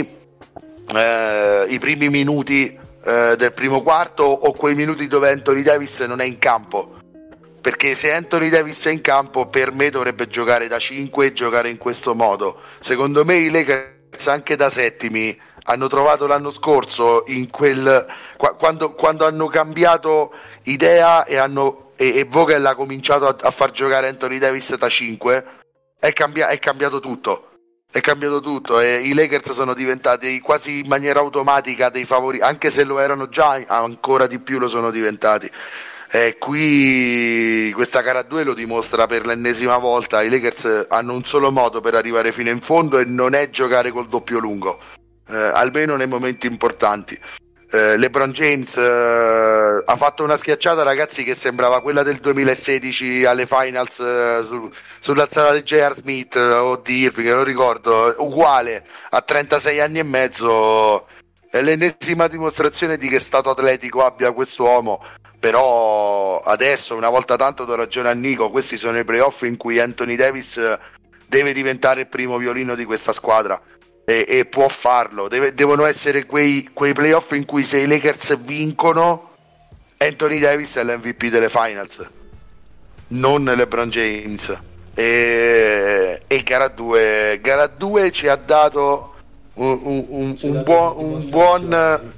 [0.95, 6.21] eh, i primi minuti eh, del primo quarto o quei minuti dove Anthony Davis non
[6.21, 6.97] è in campo.
[7.61, 11.69] Perché se Anthony Davis è in campo, per me dovrebbe giocare da 5 e giocare
[11.69, 12.61] in questo modo.
[12.81, 18.07] Secondo me i Lakers anche da settimi hanno trovato l'anno scorso quel,
[18.59, 20.33] quando, quando hanno cambiato
[20.65, 24.89] idea e, hanno, e, e Vogel ha cominciato a, a, far giocare Anthony Davis da
[24.89, 25.45] 5
[25.99, 27.49] è, cambia, è cambiato tutto.
[27.93, 32.71] È cambiato tutto e i Lakers sono diventati quasi in maniera automatica dei favori anche
[32.71, 35.51] se lo erano già ancora di più lo sono diventati.
[36.11, 40.23] E qui questa gara 2 lo dimostra per l'ennesima volta.
[40.23, 43.91] I Lakers hanno un solo modo per arrivare fino in fondo e non è giocare
[43.91, 44.81] col doppio lungo
[45.29, 47.19] eh, almeno nei momenti importanti.
[47.75, 53.47] Eh, LeBron James eh, ha fatto una schiacciata, ragazzi, che sembrava quella del 2016 alle
[53.47, 54.71] finals eh, su,
[55.01, 55.95] sull'alzata di J.R.
[55.95, 61.07] Smith eh, o di Irving, non ricordo, uguale a 36 anni e mezzo.
[61.49, 65.03] È l'ennesima dimostrazione di che stato atletico abbia quest'uomo.
[65.41, 68.51] Però adesso, una volta tanto, do ragione a Nico.
[68.51, 70.61] Questi sono i playoff in cui Anthony Davis
[71.27, 73.59] deve diventare il primo violino di questa squadra
[74.05, 75.29] e, e può farlo.
[75.29, 79.31] Deve, devono essere quei, quei playoff in cui se i Lakers vincono,
[79.99, 82.09] Anthony Davis è l'MVP delle finals,
[83.09, 84.59] non LeBron James.
[84.95, 89.15] E, e gara 2 gara 2 ci ha dato
[89.55, 92.13] un, un, un, un buon, buon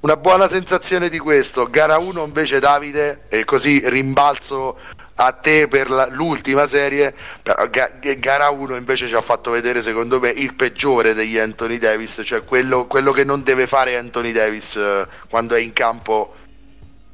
[0.00, 1.68] una buona sensazione di questo.
[1.68, 4.78] Gara 1 invece Davide, e così rimbalzo
[5.16, 9.80] a te per la, l'ultima serie, però ga, gara 1 invece ci ha fatto vedere
[9.80, 14.32] secondo me il peggiore degli Anthony Davis, cioè quello, quello che non deve fare Anthony
[14.32, 16.34] Davis eh, quando è in campo.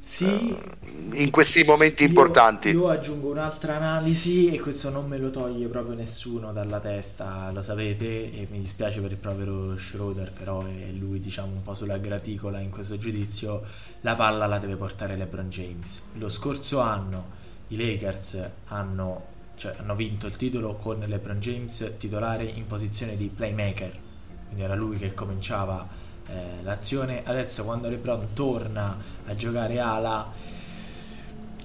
[0.01, 0.25] Sì.
[0.25, 0.81] Eh,
[1.15, 2.71] in questi momenti io, importanti.
[2.71, 7.63] Io aggiungo un'altra analisi e questo non me lo toglie proprio nessuno dalla testa, lo
[7.63, 11.99] sapete, e mi dispiace per il povero Schroeder, però è lui diciamo un po' sulla
[11.99, 13.63] graticola in questo giudizio,
[14.01, 16.03] la palla la deve portare LeBron James.
[16.15, 17.41] Lo scorso anno
[17.73, 19.25] i Lakers hanno,
[19.57, 23.99] cioè, hanno vinto il titolo con LeBron James titolare in posizione di playmaker,
[24.47, 25.87] quindi era lui che cominciava
[26.27, 27.23] eh, l'azione.
[27.25, 28.97] Adesso quando LeBron torna
[29.27, 30.61] a giocare ala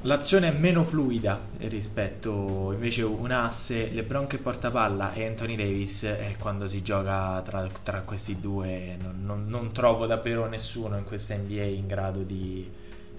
[0.01, 6.03] L'azione è meno fluida rispetto invece un asse, LeBron che porta palla e Anthony Davis
[6.03, 8.95] e quando si gioca tra, tra questi due.
[9.01, 12.71] Non, non, non, trovo davvero nessuno in questa NBA in grado di,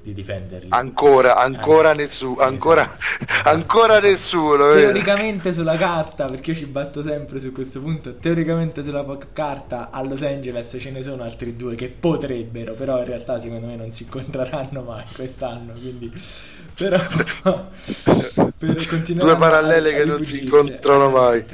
[0.08, 0.68] di di difenderli.
[0.70, 3.48] Ancora, ancora, eh, nessuno, ancora, esatto.
[3.48, 4.72] ancora nessuno.
[4.72, 10.02] Teoricamente sulla carta, perché io ci batto sempre su questo punto, teoricamente sulla carta a
[10.02, 13.92] Los Angeles ce ne sono altri due che potrebbero, però in realtà secondo me non
[13.92, 16.12] si incontreranno mai quest'anno, quindi...
[16.74, 16.96] Però
[18.58, 21.44] per continuare due parallele a, a che non si incontrano mai.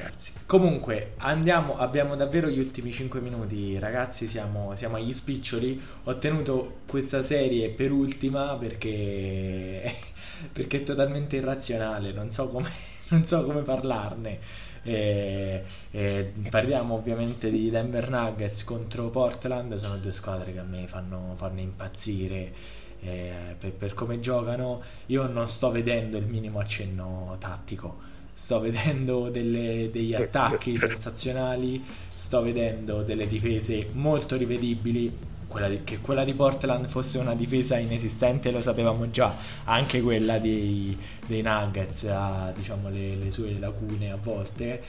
[0.54, 5.82] Comunque, andiamo, abbiamo davvero gli ultimi 5 minuti, ragazzi, siamo, siamo, agli spiccioli.
[6.04, 9.96] Ho tenuto questa serie per ultima perché,
[10.52, 12.70] perché è totalmente irrazionale, non so come,
[13.10, 14.38] non so come parlarne.
[14.84, 20.86] E, e parliamo ovviamente di Denver Nuggets contro Portland, sono due squadre che a me
[20.86, 22.52] fanno, fanno impazzire.
[23.00, 29.90] Per, per come giocano, io non sto vedendo il minimo accenno tattico sto vedendo delle,
[29.90, 31.82] degli attacchi sensazionali,
[32.14, 35.32] sto vedendo delle difese molto rivedibili.
[35.46, 40.38] Quella di, che quella di Portland fosse una difesa inesistente lo sapevamo già, anche quella
[40.38, 44.82] dei, dei Nuggets ha diciamo, le, le sue lacune a volte.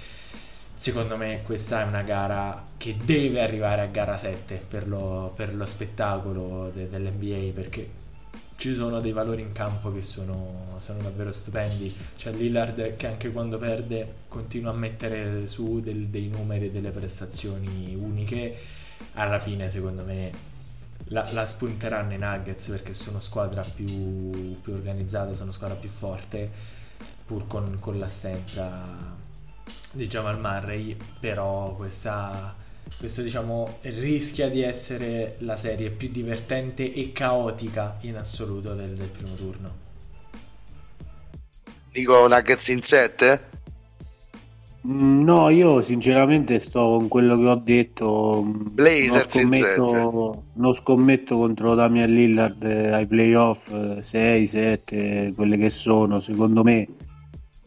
[0.73, 5.53] Secondo me questa è una gara che deve arrivare a gara 7 per lo, per
[5.55, 7.89] lo spettacolo de, dell'NBA perché
[8.57, 11.93] ci sono dei valori in campo che sono, sono, davvero stupendi.
[12.15, 16.91] C'è Lillard che anche quando perde continua a mettere su del, dei numeri e delle
[16.91, 18.57] prestazioni uniche.
[19.13, 20.31] Alla fine, secondo me,
[21.05, 26.49] la, la spunteranno i Nuggets perché sono squadra più, più organizzata, sono squadra più forte,
[27.25, 29.15] pur con, con l'assenza
[29.91, 30.97] di Jamal Murray.
[31.19, 32.55] Però questa
[32.97, 39.09] questo diciamo rischia di essere la serie più divertente e caotica in assoluto del, del
[39.09, 39.83] primo turno.
[41.91, 43.53] Dico Nuggets in 7?
[44.87, 48.41] Mm, no, io sinceramente sto con quello che ho detto.
[48.45, 56.19] Blazers non scommetto, non scommetto contro Damian Lillard ai playoff 6, 7, quelle che sono.
[56.19, 56.87] Secondo me,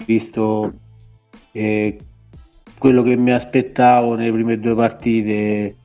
[0.04, 0.72] visto
[1.50, 1.98] che
[2.78, 5.76] quello che mi aspettavo nelle prime due partite,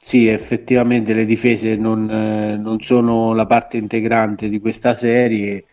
[0.00, 5.64] sì, effettivamente le difese non, non sono la parte integrante di questa serie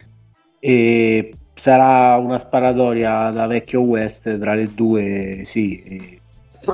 [0.59, 6.19] e sarà una sparatoria da vecchio West tra le due, sì.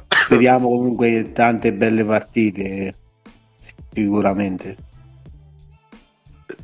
[0.10, 2.94] Speriamo comunque tante belle partite,
[3.94, 4.76] sicuramente.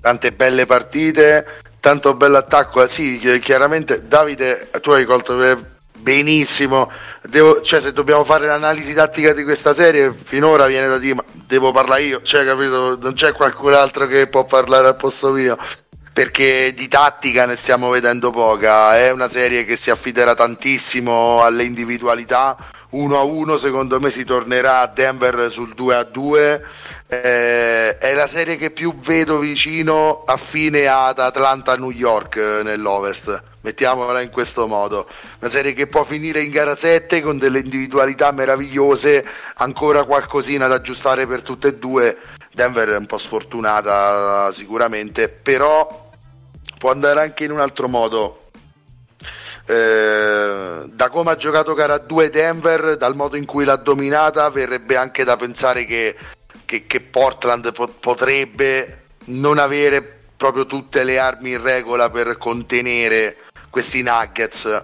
[0.01, 1.45] Tante belle partite,
[1.79, 2.85] tanto bello attacco.
[2.87, 5.37] Sì, chiaramente Davide, tu hai colto
[6.03, 6.91] benissimo.
[7.23, 11.23] Devo, cioè, se dobbiamo fare l'analisi tattica di questa serie, finora viene da dire, ma
[11.47, 12.97] devo parlare io, cioè, capito?
[12.99, 15.57] Non c'è qualcun altro che può parlare al posto mio.
[16.13, 18.95] Perché di tattica ne stiamo vedendo poca.
[18.95, 22.55] È una serie che si affiderà tantissimo alle individualità.
[22.93, 26.63] 1 a 1, secondo me si tornerà a Denver sul 2 a 2
[27.21, 33.43] eh, è la serie che più vedo vicino a fine ad Atlanta-New York eh, nell'Ovest.
[33.61, 35.07] Mettiamola in questo modo.
[35.39, 39.25] Una serie che può finire in gara 7 con delle individualità meravigliose,
[39.55, 42.17] ancora qualcosina da aggiustare per tutte e due.
[42.51, 46.09] Denver è un po' sfortunata sicuramente, però
[46.77, 48.39] può andare anche in un altro modo.
[49.65, 54.95] Eh, da come ha giocato gara 2 Denver, dal modo in cui l'ha dominata, verrebbe
[54.97, 56.15] anche da pensare che
[56.73, 63.37] che, che Portland po- potrebbe non avere proprio tutte le armi in regola per contenere
[63.69, 64.83] questi Nuggets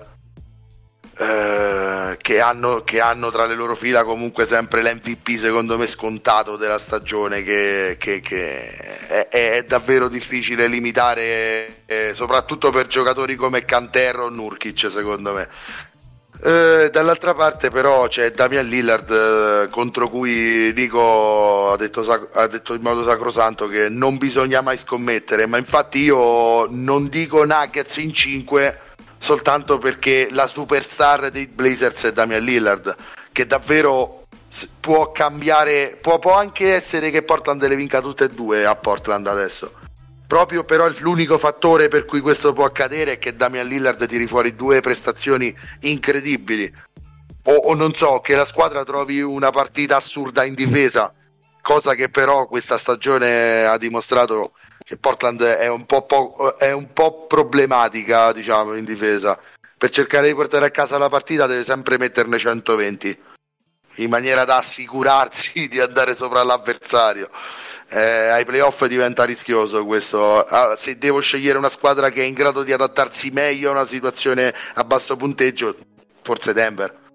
[1.21, 6.55] eh, che, hanno, che, hanno, tra le loro fila comunque sempre l'MVP secondo me scontato
[6.55, 8.69] della stagione che, che, che
[9.05, 15.49] è, è, davvero difficile limitare eh, soprattutto per giocatori come Cantero o Nurkic secondo me.
[16.41, 21.99] Eh, dall'altra parte però c'è Damian Lillard eh, contro cui Nico ha detto,
[22.31, 27.43] ha detto, in modo sacrosanto che non bisogna mai scommettere, ma infatti io non dico
[27.43, 28.79] Nuggets in 5
[29.19, 32.95] soltanto perché la superstar dei Blazers è Damian Lillard,
[33.31, 34.23] che davvero
[34.79, 39.27] può cambiare, può, può anche essere che Portland le vinca tutte e due a Portland
[39.27, 39.71] adesso
[40.29, 44.53] Proprio però l'unico fattore per cui questo può accadere è che Damian Lillard tiri fuori
[44.53, 46.71] due prestazioni incredibili.
[47.45, 51.11] O, o non so, che la squadra trovi una partita assurda in difesa,
[51.63, 54.51] cosa che però questa stagione ha dimostrato
[54.89, 59.39] che Portland è un po', po- è un po problematica, diciamo, in difesa.
[59.77, 63.19] Per cercare di portare a casa la partita deve sempre metterne 120
[63.97, 67.29] in maniera da assicurarsi di andare sopra l'avversario
[67.87, 70.43] eh, ai playoff diventa rischioso questo.
[70.43, 73.85] Allora, se devo scegliere una squadra che è in grado di adattarsi meglio a una
[73.85, 75.75] situazione a basso punteggio,
[76.23, 77.08] forse Denver.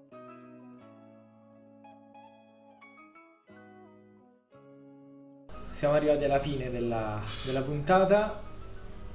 [5.85, 8.41] Siamo arrivati alla fine della, della puntata.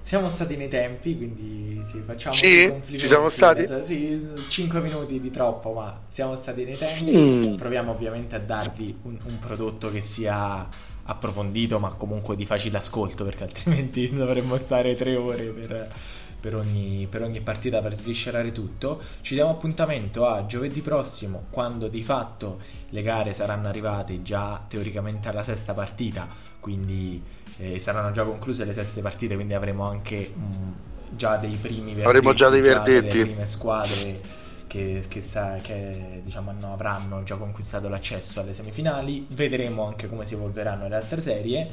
[0.03, 3.67] Siamo stati nei tempi, quindi ci facciamo sì, ci siamo stati?
[3.83, 7.17] Sì, 5 minuti di troppo, ma siamo stati nei tempi.
[7.17, 7.55] Mm.
[7.57, 10.67] Proviamo ovviamente a darvi un, un, prodotto che sia
[11.03, 15.93] approfondito, ma comunque di facile ascolto, perché altrimenti dovremmo stare tre ore per,
[16.41, 19.01] per, ogni, per ogni partita per sviscerare tutto.
[19.21, 25.29] Ci diamo appuntamento a giovedì prossimo, quando di fatto le gare saranno arrivate già teoricamente
[25.29, 26.29] alla sesta partita,
[26.59, 27.23] quindi
[27.59, 30.73] eh, saranno già concluse le seste partite, quindi avremo anche mh, mm,
[31.11, 33.09] già dei primi verdetti, avremo già dei verdetti.
[33.09, 34.39] Delle prime squadre
[34.71, 39.27] che, che, sa, che diciamo, hanno, avranno già conquistato l'accesso alle semifinali.
[39.31, 41.71] Vedremo anche come si evolveranno le altre serie.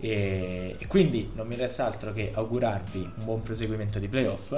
[0.00, 4.52] E, e quindi non mi resta altro che augurarvi un buon proseguimento di playoff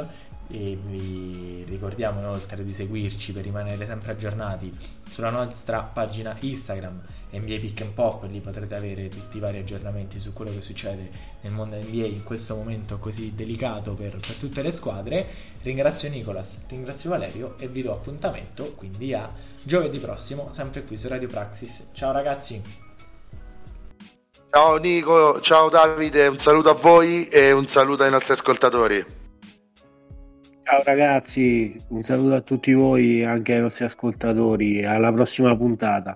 [0.48, 4.70] e vi ricordiamo inoltre di seguirci per rimanere sempre aggiornati
[5.08, 7.00] sulla nostra pagina Instagram
[7.32, 11.10] NBA Pick and Pop, lì potrete avere tutti i vari aggiornamenti su quello che succede
[11.40, 15.26] nel mondo NBA in questo momento così delicato per, per tutte le squadre.
[15.62, 19.32] Ringrazio Nicolas, ringrazio Valerio e vi do appuntamento quindi a
[19.62, 21.88] giovedì prossimo, sempre qui su Radio Praxis.
[21.92, 22.81] Ciao ragazzi!
[24.54, 29.02] Ciao Nico, ciao Davide, un saluto a voi e un saluto ai nostri ascoltatori.
[30.62, 36.14] Ciao ragazzi, un saluto a tutti voi, anche ai nostri ascoltatori, alla prossima puntata.